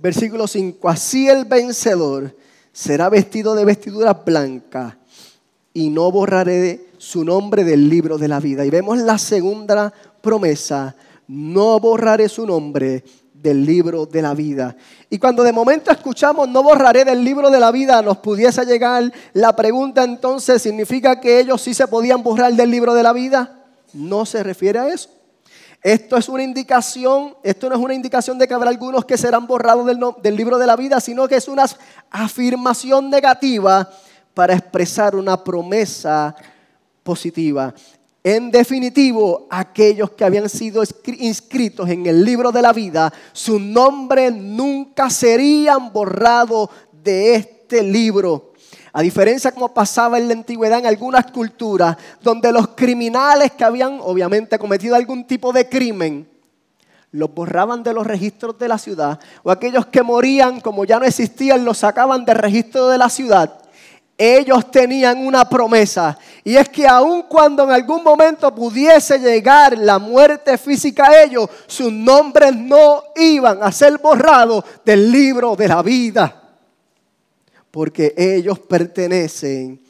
Versículo 0.00 0.46
5, 0.46 0.88
así 0.88 1.28
el 1.28 1.44
vencedor 1.44 2.34
será 2.72 3.08
vestido 3.08 3.54
de 3.54 3.64
vestiduras 3.64 4.16
blancas 4.24 4.94
y 5.74 5.90
no 5.90 6.10
borraré 6.10 6.88
su 6.98 7.24
nombre 7.24 7.64
del 7.64 7.88
libro 7.88 8.18
de 8.18 8.28
la 8.28 8.40
vida. 8.40 8.64
Y 8.64 8.70
vemos 8.70 8.98
la 8.98 9.18
segunda 9.18 9.92
promesa, 10.20 10.94
no 11.28 11.78
borraré 11.80 12.28
su 12.28 12.46
nombre 12.46 13.04
del 13.34 13.66
libro 13.66 14.06
de 14.06 14.22
la 14.22 14.34
vida. 14.34 14.76
Y 15.10 15.18
cuando 15.18 15.42
de 15.42 15.52
momento 15.52 15.90
escuchamos 15.90 16.48
no 16.48 16.62
borraré 16.62 17.04
del 17.04 17.24
libro 17.24 17.50
de 17.50 17.58
la 17.58 17.72
vida, 17.72 18.00
nos 18.00 18.18
pudiese 18.18 18.64
llegar 18.64 19.12
la 19.32 19.54
pregunta 19.56 20.04
entonces, 20.04 20.62
¿significa 20.62 21.20
que 21.20 21.40
ellos 21.40 21.60
sí 21.60 21.74
se 21.74 21.88
podían 21.88 22.22
borrar 22.22 22.54
del 22.54 22.70
libro 22.70 22.94
de 22.94 23.02
la 23.02 23.12
vida? 23.12 23.64
No 23.92 24.24
se 24.24 24.42
refiere 24.42 24.78
a 24.78 24.88
eso. 24.88 25.10
Esto 25.82 26.16
es 26.16 26.28
una 26.28 26.44
indicación, 26.44 27.34
esto 27.42 27.68
no 27.68 27.74
es 27.74 27.80
una 27.80 27.94
indicación 27.94 28.38
de 28.38 28.46
que 28.46 28.54
habrá 28.54 28.70
algunos 28.70 29.04
que 29.04 29.18
serán 29.18 29.48
borrados 29.48 29.84
del, 30.22 30.36
libro 30.36 30.56
de 30.56 30.66
la 30.66 30.76
vida, 30.76 31.00
sino 31.00 31.26
que 31.26 31.34
es 31.34 31.48
una 31.48 31.66
afirmación 32.08 33.10
negativa 33.10 33.90
para 34.32 34.54
expresar 34.54 35.16
una 35.16 35.42
promesa 35.42 36.36
positiva. 37.02 37.74
En 38.22 38.52
definitivo, 38.52 39.48
aquellos 39.50 40.12
que 40.12 40.24
habían 40.24 40.48
sido 40.48 40.84
inscritos 41.18 41.88
en 41.88 42.06
el 42.06 42.24
libro 42.24 42.52
de 42.52 42.62
la 42.62 42.72
vida, 42.72 43.12
su 43.32 43.58
nombre 43.58 44.30
nunca 44.30 45.10
serían 45.10 45.92
borrados 45.92 46.70
de 46.92 47.34
este 47.34 47.82
libro. 47.82 48.51
A 48.94 49.00
diferencia 49.00 49.52
como 49.52 49.72
pasaba 49.72 50.18
en 50.18 50.28
la 50.28 50.34
antigüedad 50.34 50.78
en 50.78 50.86
algunas 50.86 51.30
culturas, 51.30 51.96
donde 52.20 52.52
los 52.52 52.68
criminales 52.68 53.52
que 53.52 53.64
habían 53.64 53.98
obviamente 54.02 54.58
cometido 54.58 54.94
algún 54.94 55.26
tipo 55.26 55.50
de 55.50 55.66
crimen, 55.66 56.28
los 57.10 57.32
borraban 57.32 57.82
de 57.82 57.94
los 57.94 58.06
registros 58.06 58.58
de 58.58 58.68
la 58.68 58.76
ciudad, 58.76 59.18
o 59.42 59.50
aquellos 59.50 59.86
que 59.86 60.02
morían 60.02 60.60
como 60.60 60.84
ya 60.84 60.98
no 60.98 61.06
existían, 61.06 61.64
los 61.64 61.78
sacaban 61.78 62.26
del 62.26 62.36
registro 62.36 62.88
de 62.88 62.98
la 62.98 63.08
ciudad. 63.08 63.58
Ellos 64.18 64.70
tenían 64.70 65.26
una 65.26 65.48
promesa 65.48 66.18
y 66.44 66.54
es 66.54 66.68
que 66.68 66.86
aun 66.86 67.22
cuando 67.22 67.64
en 67.64 67.70
algún 67.70 68.04
momento 68.04 68.54
pudiese 68.54 69.18
llegar 69.18 69.76
la 69.78 69.98
muerte 69.98 70.58
física 70.58 71.08
a 71.08 71.22
ellos, 71.22 71.48
sus 71.66 71.90
nombres 71.90 72.54
no 72.54 73.02
iban 73.16 73.62
a 73.62 73.72
ser 73.72 73.98
borrados 73.98 74.64
del 74.84 75.10
libro 75.10 75.56
de 75.56 75.66
la 75.66 75.82
vida 75.82 76.41
porque 77.72 78.14
ellos 78.16 78.60
pertenecen 78.60 79.80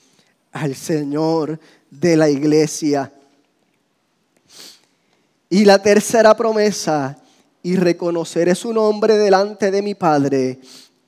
al 0.53 0.75
Señor 0.75 1.59
de 1.91 2.17
la 2.17 2.31
iglesia. 2.31 3.13
Y 5.51 5.67
la 5.67 5.83
tercera 5.83 6.35
promesa, 6.35 7.19
y 7.63 7.77
reconoceré 7.77 8.55
su 8.55 8.73
nombre 8.73 9.19
delante 9.19 9.71
de 9.71 9.83
mi 9.83 9.95
Padre 9.95 10.59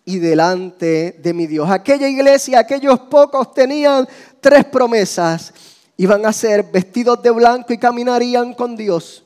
y 0.04 0.18
delante 0.18 1.18
de 1.22 1.32
mi 1.32 1.46
Dios. 1.46 1.70
Aquella 1.70 2.08
iglesia, 2.08 2.58
aquellos 2.58 2.98
pocos 3.00 3.54
tenían 3.54 4.06
tres 4.40 4.64
promesas. 4.64 5.52
Iban 5.96 6.26
a 6.26 6.32
ser 6.32 6.64
vestidos 6.64 7.22
de 7.22 7.30
blanco 7.30 7.72
y 7.72 7.78
caminarían 7.78 8.52
con 8.52 8.76
Dios. 8.76 9.24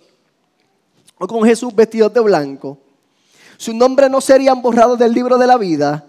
O 1.19 1.27
con 1.27 1.43
Jesús 1.45 1.75
vestidos 1.75 2.13
de 2.13 2.21
blanco. 2.21 2.79
Sus 3.57 3.75
nombres 3.75 4.11
no 4.11 4.21
serían 4.21 4.63
borrados 4.63 4.99
del 4.99 5.13
libro 5.13 5.37
de 5.37 5.47
la 5.47 5.57
vida 5.57 6.08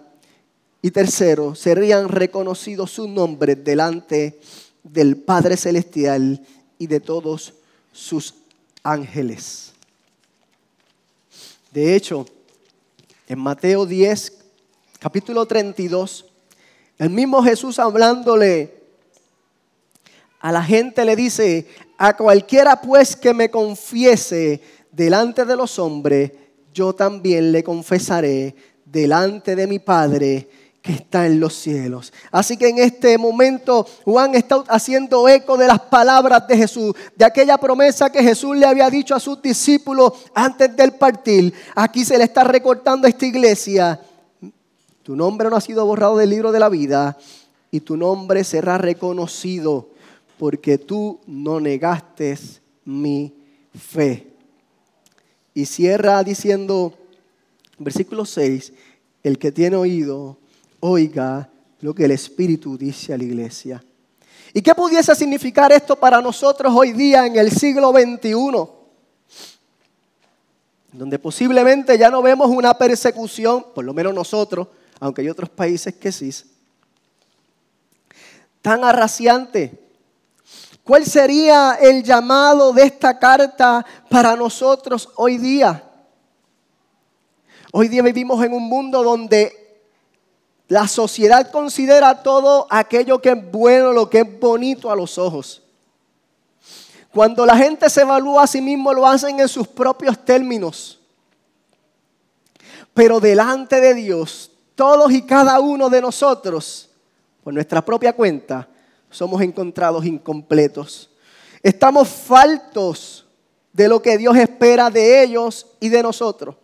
y 0.82 0.92
tercero, 0.92 1.56
serían 1.56 2.08
reconocidos 2.08 2.92
sus 2.92 3.08
nombres 3.08 3.64
delante 3.64 4.40
del 4.84 5.18
Padre 5.18 5.58
Celestial 5.58 6.42
y 6.78 6.88
de 6.88 7.00
todos 7.00 7.54
sus 7.92 8.34
ángeles. 8.84 9.74
De 11.72 11.96
hecho, 11.96 12.26
en 13.28 13.40
Mateo 13.40 13.86
10, 13.86 14.34
capítulo 15.00 15.46
32, 15.46 16.26
el 16.98 17.10
mismo 17.10 17.44
Jesús 17.44 17.78
hablándole 17.78 18.80
a 20.40 20.52
la 20.52 20.64
gente 20.64 21.04
le 21.04 21.16
dice, 21.16 21.68
a 21.98 22.16
cualquiera 22.16 22.80
pues 22.80 23.16
que 23.16 23.34
me 23.34 23.52
confiese 23.52 24.62
delante 24.92 25.44
de 25.44 25.56
los 25.56 25.78
hombres, 25.78 26.32
yo 26.74 26.94
también 26.94 27.52
le 27.52 27.64
confesaré 27.64 28.56
delante 28.86 29.56
de 29.56 29.68
mi 29.68 29.80
Padre 29.80 30.48
está 30.90 31.28
en 31.28 31.40
los 31.40 31.54
cielos. 31.54 32.12
Así 32.32 32.58
que 32.58 32.68
en 32.68 32.80
este 32.80 33.18
momento 33.18 33.86
Juan 34.06 34.36
está 34.36 34.64
haciendo 34.68 35.28
eco 35.28 35.58
de 35.58 35.68
las 35.68 35.80
palabras 35.80 36.48
de 36.48 36.58
Jesús, 36.58 36.94
de 37.16 37.26
aquella 37.26 37.58
promesa 37.58 38.12
que 38.12 38.24
Jesús 38.24 38.58
le 38.58 38.66
había 38.66 38.90
dicho 38.90 39.16
a 39.16 39.20
sus 39.20 39.42
discípulos 39.42 40.14
antes 40.34 40.76
del 40.76 40.94
partir. 40.94 41.54
Aquí 41.76 42.04
se 42.04 42.18
le 42.18 42.24
está 42.24 42.44
recortando 42.44 43.06
a 43.06 43.10
esta 43.10 43.26
iglesia. 43.26 44.00
Tu 45.04 45.16
nombre 45.16 45.50
no 45.50 45.56
ha 45.56 45.62
sido 45.62 45.86
borrado 45.86 46.18
del 46.18 46.30
libro 46.30 46.52
de 46.52 46.60
la 46.60 46.70
vida 46.70 47.18
y 47.72 47.82
tu 47.82 47.96
nombre 47.96 48.44
será 48.44 48.78
reconocido 48.78 49.90
porque 50.38 50.78
tú 50.78 51.20
no 51.28 51.60
negaste 51.60 52.38
mi 52.86 53.34
fe. 53.78 54.28
Y 55.54 55.66
cierra 55.66 56.24
diciendo, 56.24 56.94
versículo 57.78 58.26
6, 58.26 58.74
el 59.24 59.38
que 59.38 59.52
tiene 59.52 59.76
oído, 59.76 60.38
oiga 60.80 61.50
lo 61.82 61.94
que 61.94 62.06
el 62.06 62.12
Espíritu 62.12 62.78
dice 62.78 63.14
a 63.14 63.18
la 63.18 63.24
iglesia. 63.24 63.84
¿Y 64.54 64.62
qué 64.62 64.74
pudiese 64.74 65.14
significar 65.16 65.72
esto 65.72 65.96
para 65.96 66.22
nosotros 66.22 66.74
hoy 66.76 66.92
día 66.92 67.26
en 67.26 67.36
el 67.38 67.52
siglo 67.52 67.92
XXI? 67.92 68.34
Donde 70.92 71.20
posiblemente 71.20 71.98
ya 71.98 72.10
no 72.10 72.22
vemos 72.22 72.50
una 72.50 72.74
persecución, 72.74 73.66
por 73.76 73.86
lo 73.86 73.94
menos 73.94 74.14
nosotros, 74.14 74.68
aunque 75.00 75.22
hay 75.22 75.30
otros 75.30 75.50
países 75.50 75.94
que 75.96 76.12
sí, 76.12 76.32
tan 78.62 78.84
arraciante. 78.84 79.88
¿Cuál 80.84 81.06
sería 81.06 81.78
el 81.80 82.04
llamado 82.04 82.74
de 82.74 82.84
esta 82.84 83.20
carta 83.20 83.86
para 84.10 84.36
nosotros 84.36 85.10
hoy 85.16 85.38
día? 85.38 85.84
Hoy 87.72 87.88
día 87.88 88.02
vivimos 88.02 88.44
en 88.44 88.54
un 88.54 88.64
mundo 88.64 89.04
donde 89.04 89.59
la 90.70 90.88
sociedad 90.88 91.52
considera 91.52 92.22
todo 92.22 92.68
aquello 92.70 93.20
que 93.20 93.32
es 93.32 93.52
bueno, 93.52 93.92
lo 93.92 94.08
que 94.08 94.20
es 94.20 94.40
bonito 94.40 94.92
a 94.92 94.96
los 94.96 95.18
ojos. 95.18 95.64
Cuando 97.12 97.44
la 97.44 97.58
gente 97.58 97.90
se 97.90 98.02
evalúa 98.02 98.44
a 98.44 98.48
sí 98.48 98.62
mismo, 98.62 98.94
lo 98.94 99.08
hacen 99.08 99.40
en 99.40 99.48
sus 99.48 99.68
propios 99.68 100.24
términos. 100.24 101.00
Pero 102.94 103.20
delante 103.20 103.82
de 103.82 103.96
Dios, 103.96 104.52
todos 104.76 105.12
y 105.12 105.24
cada 105.24 105.60
uno 105.60 105.90
de 105.90 106.02
nosotros, 106.02 106.92
por 107.44 107.52
nuestra 107.52 107.84
propia 107.84 108.14
cuenta, 108.14 108.68
somos 109.10 109.42
encontrados 109.42 110.06
incompletos. 110.06 111.10
Estamos 111.64 112.08
faltos 112.08 113.26
de 113.74 113.88
lo 113.88 114.04
que 114.04 114.20
Dios 114.20 114.38
espera 114.38 114.92
de 114.92 115.24
ellos 115.24 115.66
y 115.80 115.90
de 115.90 116.04
nosotros. 116.04 116.56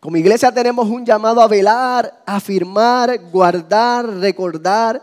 Como 0.00 0.16
iglesia 0.16 0.52
tenemos 0.52 0.88
un 0.88 1.04
llamado 1.04 1.40
a 1.40 1.48
velar, 1.48 2.22
afirmar, 2.24 3.18
guardar, 3.30 4.06
recordar 4.06 5.02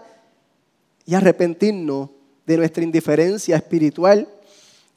y 1.06 1.16
arrepentirnos 1.16 2.10
de 2.46 2.58
nuestra 2.58 2.84
indiferencia 2.84 3.58
espiritual 3.58 4.28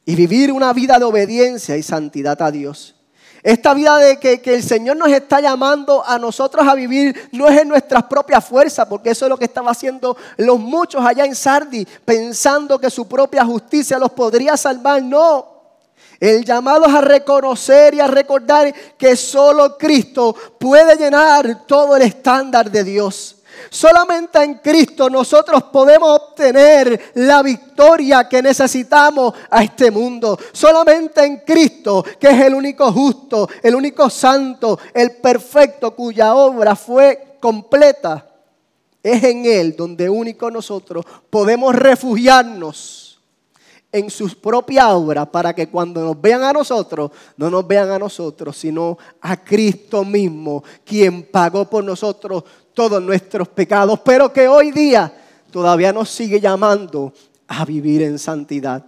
y 0.04 0.14
vivir 0.14 0.52
una 0.52 0.72
vida 0.72 0.98
de 0.98 1.04
obediencia 1.04 1.76
y 1.76 1.82
santidad 1.82 2.40
a 2.40 2.50
Dios. 2.50 2.94
Esta 3.42 3.74
vida 3.74 3.96
de 3.98 4.18
que, 4.18 4.40
que, 4.40 4.54
el 4.54 4.62
Señor 4.62 4.96
nos 4.96 5.08
está 5.08 5.40
llamando 5.40 6.04
a 6.06 6.18
nosotros 6.18 6.66
a 6.66 6.74
vivir 6.74 7.28
no 7.32 7.48
es 7.48 7.60
en 7.60 7.68
nuestras 7.68 8.04
propias 8.04 8.44
fuerzas, 8.44 8.86
porque 8.86 9.10
eso 9.10 9.26
es 9.26 9.28
lo 9.28 9.36
que 9.36 9.44
estaban 9.44 9.70
haciendo 9.70 10.16
los 10.36 10.58
muchos 10.58 11.04
allá 11.04 11.24
en 11.24 11.34
Sardi, 11.34 11.86
pensando 12.04 12.78
que 12.78 12.90
su 12.90 13.06
propia 13.06 13.44
justicia 13.44 13.98
los 13.98 14.10
podría 14.12 14.56
salvar. 14.56 15.02
No, 15.02 15.57
el 16.20 16.44
llamado 16.44 16.86
es 16.86 16.94
a 16.94 17.00
reconocer 17.00 17.94
y 17.94 18.00
a 18.00 18.08
recordar 18.08 18.74
que 18.96 19.14
solo 19.14 19.78
Cristo 19.78 20.34
puede 20.58 20.96
llenar 20.96 21.66
todo 21.66 21.96
el 21.96 22.02
estándar 22.02 22.70
de 22.70 22.82
Dios. 22.82 23.36
Solamente 23.70 24.42
en 24.42 24.54
Cristo 24.54 25.10
nosotros 25.10 25.64
podemos 25.64 26.08
obtener 26.20 27.12
la 27.14 27.42
victoria 27.42 28.28
que 28.28 28.42
necesitamos 28.42 29.34
a 29.50 29.62
este 29.62 29.90
mundo. 29.90 30.38
Solamente 30.52 31.24
en 31.24 31.38
Cristo, 31.38 32.04
que 32.18 32.28
es 32.28 32.40
el 32.40 32.54
único 32.54 32.90
justo, 32.92 33.48
el 33.62 33.74
único 33.74 34.08
santo, 34.10 34.78
el 34.94 35.16
perfecto, 35.16 35.94
cuya 35.94 36.34
obra 36.34 36.74
fue 36.74 37.36
completa. 37.40 38.26
Es 39.02 39.22
en 39.22 39.46
Él 39.46 39.76
donde 39.76 40.08
único 40.08 40.50
nosotros 40.50 41.04
podemos 41.30 41.74
refugiarnos 41.74 43.07
en 43.90 44.10
su 44.10 44.28
propia 44.40 44.90
obra 44.90 45.30
para 45.30 45.54
que 45.54 45.68
cuando 45.68 46.02
nos 46.02 46.20
vean 46.20 46.42
a 46.42 46.52
nosotros, 46.52 47.10
no 47.36 47.50
nos 47.50 47.66
vean 47.66 47.90
a 47.90 47.98
nosotros, 47.98 48.56
sino 48.56 48.98
a 49.20 49.36
Cristo 49.42 50.04
mismo, 50.04 50.62
quien 50.84 51.22
pagó 51.22 51.64
por 51.64 51.82
nosotros 51.82 52.44
todos 52.74 53.02
nuestros 53.02 53.48
pecados, 53.48 54.00
pero 54.04 54.32
que 54.32 54.46
hoy 54.46 54.70
día 54.70 55.12
todavía 55.50 55.92
nos 55.92 56.10
sigue 56.10 56.40
llamando 56.40 57.12
a 57.46 57.64
vivir 57.64 58.02
en 58.02 58.18
santidad. 58.18 58.84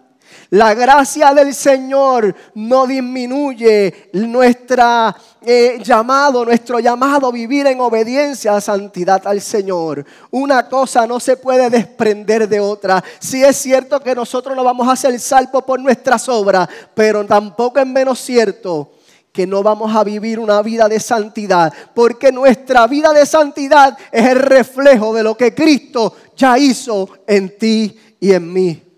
La 0.50 0.74
gracia 0.74 1.32
del 1.32 1.54
Señor 1.54 2.34
no 2.54 2.86
disminuye 2.86 4.10
nuestra 4.14 5.16
eh, 5.42 5.78
llamado, 5.82 6.44
nuestro 6.44 6.80
llamado 6.80 7.28
a 7.28 7.32
vivir 7.32 7.66
en 7.66 7.80
obediencia 7.80 8.56
a 8.56 8.60
santidad 8.60 9.26
al 9.26 9.40
Señor. 9.40 10.04
Una 10.30 10.68
cosa 10.68 11.06
no 11.06 11.20
se 11.20 11.36
puede 11.36 11.70
desprender 11.70 12.48
de 12.48 12.60
otra. 12.60 13.02
Si 13.20 13.42
es 13.42 13.56
cierto 13.56 14.00
que 14.00 14.14
nosotros 14.14 14.56
no 14.56 14.64
vamos 14.64 14.88
a 14.88 14.92
hacer 14.92 15.18
salvo 15.20 15.62
por 15.62 15.80
nuestras 15.80 16.28
obras, 16.28 16.68
pero 16.94 17.24
tampoco 17.24 17.78
es 17.78 17.86
menos 17.86 18.18
cierto 18.18 18.92
que 19.32 19.46
no 19.46 19.62
vamos 19.62 19.94
a 19.94 20.02
vivir 20.02 20.38
una 20.38 20.60
vida 20.62 20.88
de 20.88 20.98
santidad, 20.98 21.72
porque 21.94 22.32
nuestra 22.32 22.86
vida 22.86 23.12
de 23.12 23.24
santidad 23.24 23.96
es 24.10 24.26
el 24.26 24.40
reflejo 24.40 25.14
de 25.14 25.22
lo 25.22 25.36
que 25.36 25.54
Cristo 25.54 26.14
ya 26.36 26.58
hizo 26.58 27.08
en 27.26 27.56
ti 27.56 27.96
y 28.18 28.32
en 28.32 28.52
mí. 28.52 28.89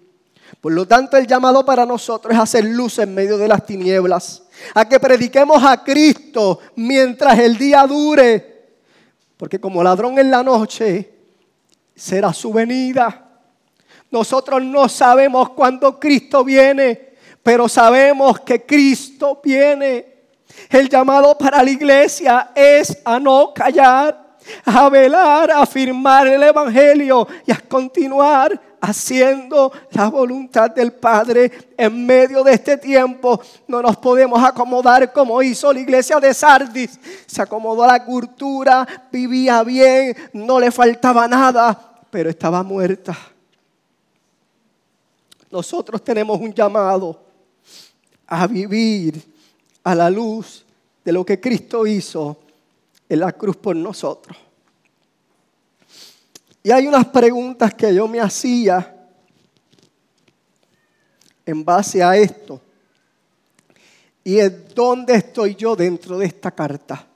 Por 0.63 0.73
lo 0.75 0.87
tanto, 0.87 1.17
el 1.17 1.27
llamado 1.27 1.65
para 1.65 1.85
nosotros 1.85 2.33
es 2.33 2.39
hacer 2.39 2.65
luz 2.65 3.01
en 3.01 3.13
medio 3.13 3.37
de 3.37 3.49
las 3.49 3.67
tinieblas, 3.67 4.45
a 4.75 4.89
que 4.89 5.01
prediquemos 5.01 5.61
a 5.65 5.83
Cristo 5.83 6.61
mientras 6.77 7.37
el 7.41 7.59
día 7.59 7.85
dure, 7.85 8.69
porque 9.37 9.61
como 9.61 9.83
ladrón 9.83 10.21
en 10.21 10.31
la 10.31 10.45
noche 10.45 11.15
será 11.97 12.33
su 12.33 12.53
venida. 12.53 13.41
Nosotros 14.13 14.63
no 14.63 14.89
sabemos 14.89 15.51
cuándo 15.51 15.99
Cristo 15.99 16.45
viene, 16.45 17.15
pero 17.43 17.69
sabemos 17.69 18.39
que 18.39 18.65
Cristo 18.65 19.41
viene. 19.43 20.07
El 20.71 20.89
llamado 20.89 21.37
para 21.37 21.61
la 21.61 21.71
iglesia 21.71 22.53
es 22.55 22.97
a 23.05 23.19
no 23.19 23.53
callar, 23.53 24.37
a 24.65 24.89
velar, 24.89 25.51
a 25.51 25.63
afirmar 25.63 26.29
el 26.29 26.45
Evangelio 26.45 27.27
y 27.45 27.51
a 27.51 27.57
continuar 27.69 28.72
haciendo 28.83 29.73
la 29.93 30.11
voluntad 30.11 30.73
del 30.73 30.93
Padre 30.93 31.71
en 31.77 32.05
medio 32.05 32.43
de 32.43 32.55
este 32.55 32.77
tiempo. 32.77 33.41
No 33.69 33.81
nos 33.81 33.97
podemos 33.97 34.43
acomodar 34.43 35.13
como 35.13 35.41
hizo 35.41 35.73
la 35.73 35.79
iglesia 35.79 36.19
de 36.19 36.35
Sardis. 36.35 36.99
Se 37.27 37.41
acomodó 37.41 37.85
a 37.85 37.87
la 37.87 38.05
cultura, 38.05 38.87
vivía 39.11 39.63
bien, 39.63 40.17
no 40.33 40.59
le 40.59 40.73
faltaba 40.73 41.29
nada, 41.29 42.03
pero 42.11 42.29
estaba 42.29 42.65
muerta. 42.65 43.17
Nosotros 45.49 46.03
tenemos 46.03 46.41
un 46.41 46.53
llamado 46.53 47.23
a 48.27 48.47
vivir 48.49 49.23
a 49.85 49.95
la 49.95 50.11
luz 50.11 50.67
de 51.05 51.13
lo 51.13 51.25
que 51.25 51.41
Cristo 51.41 51.87
hizo 51.87 52.37
en 53.09 53.21
la 53.21 53.31
cruz 53.31 53.57
por 53.57 53.77
nosotros. 53.77 54.37
Y 56.63 56.71
hay 56.71 56.87
unas 56.87 57.07
preguntas 57.07 57.75
que 57.75 57.95
yo 57.95 58.07
me 58.07 58.21
hacía 58.21 58.95
en 61.45 61.65
base 61.65 62.03
a 62.03 62.17
esto. 62.17 62.61
Y 64.25 64.39
es 64.39 64.75
dónde 64.75 65.15
estoy 65.15 65.57
yo 65.57 65.75
dentro 65.75 66.19
de 66.19 66.27
esta 66.27 66.53
carta. 66.53 67.07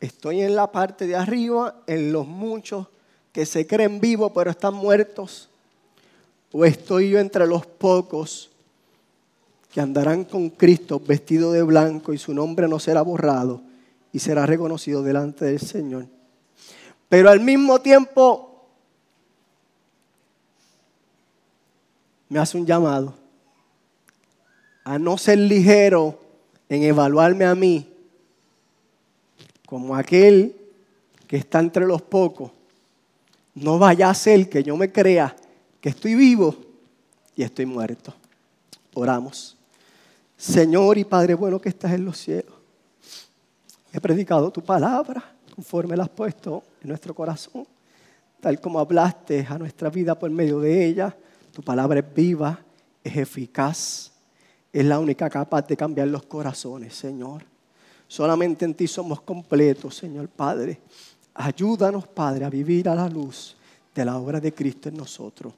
Estoy 0.00 0.42
en 0.42 0.54
la 0.54 0.70
parte 0.70 1.06
de 1.06 1.16
arriba, 1.16 1.82
en 1.86 2.12
los 2.12 2.26
muchos 2.26 2.86
que 3.32 3.44
se 3.44 3.66
creen 3.66 4.00
vivos 4.00 4.30
pero 4.34 4.50
están 4.50 4.74
muertos. 4.74 5.48
O 6.52 6.64
estoy 6.64 7.10
yo 7.10 7.18
entre 7.18 7.46
los 7.46 7.66
pocos 7.66 8.50
que 9.72 9.80
andarán 9.80 10.24
con 10.24 10.50
Cristo 10.50 11.00
vestido 11.00 11.52
de 11.52 11.62
blanco 11.62 12.12
y 12.12 12.18
su 12.18 12.32
nombre 12.32 12.68
no 12.68 12.78
será 12.78 13.02
borrado 13.02 13.60
y 14.12 14.20
será 14.20 14.46
reconocido 14.46 15.02
delante 15.02 15.44
del 15.44 15.60
Señor. 15.60 16.15
Pero 17.08 17.30
al 17.30 17.40
mismo 17.40 17.80
tiempo 17.80 18.66
me 22.28 22.38
hace 22.38 22.58
un 22.58 22.66
llamado 22.66 23.14
a 24.84 24.98
no 24.98 25.16
ser 25.18 25.38
ligero 25.38 26.20
en 26.68 26.82
evaluarme 26.82 27.44
a 27.44 27.54
mí 27.54 27.88
como 29.66 29.96
aquel 29.96 30.54
que 31.26 31.36
está 31.36 31.58
entre 31.60 31.86
los 31.86 32.02
pocos. 32.02 32.52
No 33.54 33.78
vaya 33.78 34.10
a 34.10 34.14
ser 34.14 34.48
que 34.48 34.62
yo 34.62 34.76
me 34.76 34.92
crea 34.92 35.34
que 35.80 35.88
estoy 35.88 36.14
vivo 36.14 36.54
y 37.34 37.42
estoy 37.42 37.66
muerto. 37.66 38.14
Oramos. 38.94 39.56
Señor 40.36 40.98
y 40.98 41.04
Padre 41.04 41.34
bueno 41.34 41.60
que 41.60 41.68
estás 41.68 41.92
en 41.92 42.04
los 42.04 42.18
cielos. 42.18 42.54
He 43.92 44.00
predicado 44.00 44.50
tu 44.50 44.62
palabra 44.62 45.35
conforme 45.56 45.96
la 45.96 46.04
has 46.04 46.10
puesto 46.10 46.62
en 46.82 46.88
nuestro 46.88 47.14
corazón, 47.14 47.66
tal 48.40 48.60
como 48.60 48.78
hablaste 48.78 49.46
a 49.48 49.56
nuestra 49.56 49.88
vida 49.88 50.14
por 50.16 50.30
medio 50.30 50.60
de 50.60 50.84
ella. 50.84 51.16
Tu 51.50 51.62
palabra 51.62 52.00
es 52.00 52.14
viva, 52.14 52.60
es 53.02 53.16
eficaz, 53.16 54.12
es 54.70 54.84
la 54.84 54.98
única 54.98 55.30
capaz 55.30 55.66
de 55.66 55.76
cambiar 55.76 56.08
los 56.08 56.26
corazones, 56.26 56.94
Señor. 56.94 57.42
Solamente 58.06 58.66
en 58.66 58.74
ti 58.74 58.86
somos 58.86 59.22
completos, 59.22 59.96
Señor 59.96 60.28
Padre. 60.28 60.78
Ayúdanos, 61.34 62.06
Padre, 62.06 62.44
a 62.44 62.50
vivir 62.50 62.88
a 62.90 62.94
la 62.94 63.08
luz 63.08 63.56
de 63.94 64.04
la 64.04 64.18
obra 64.18 64.38
de 64.38 64.52
Cristo 64.52 64.90
en 64.90 64.98
nosotros. 64.98 65.54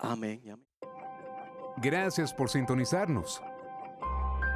Amén. 0.00 0.40
Gracias 1.76 2.34
por 2.34 2.50
sintonizarnos. 2.50 3.40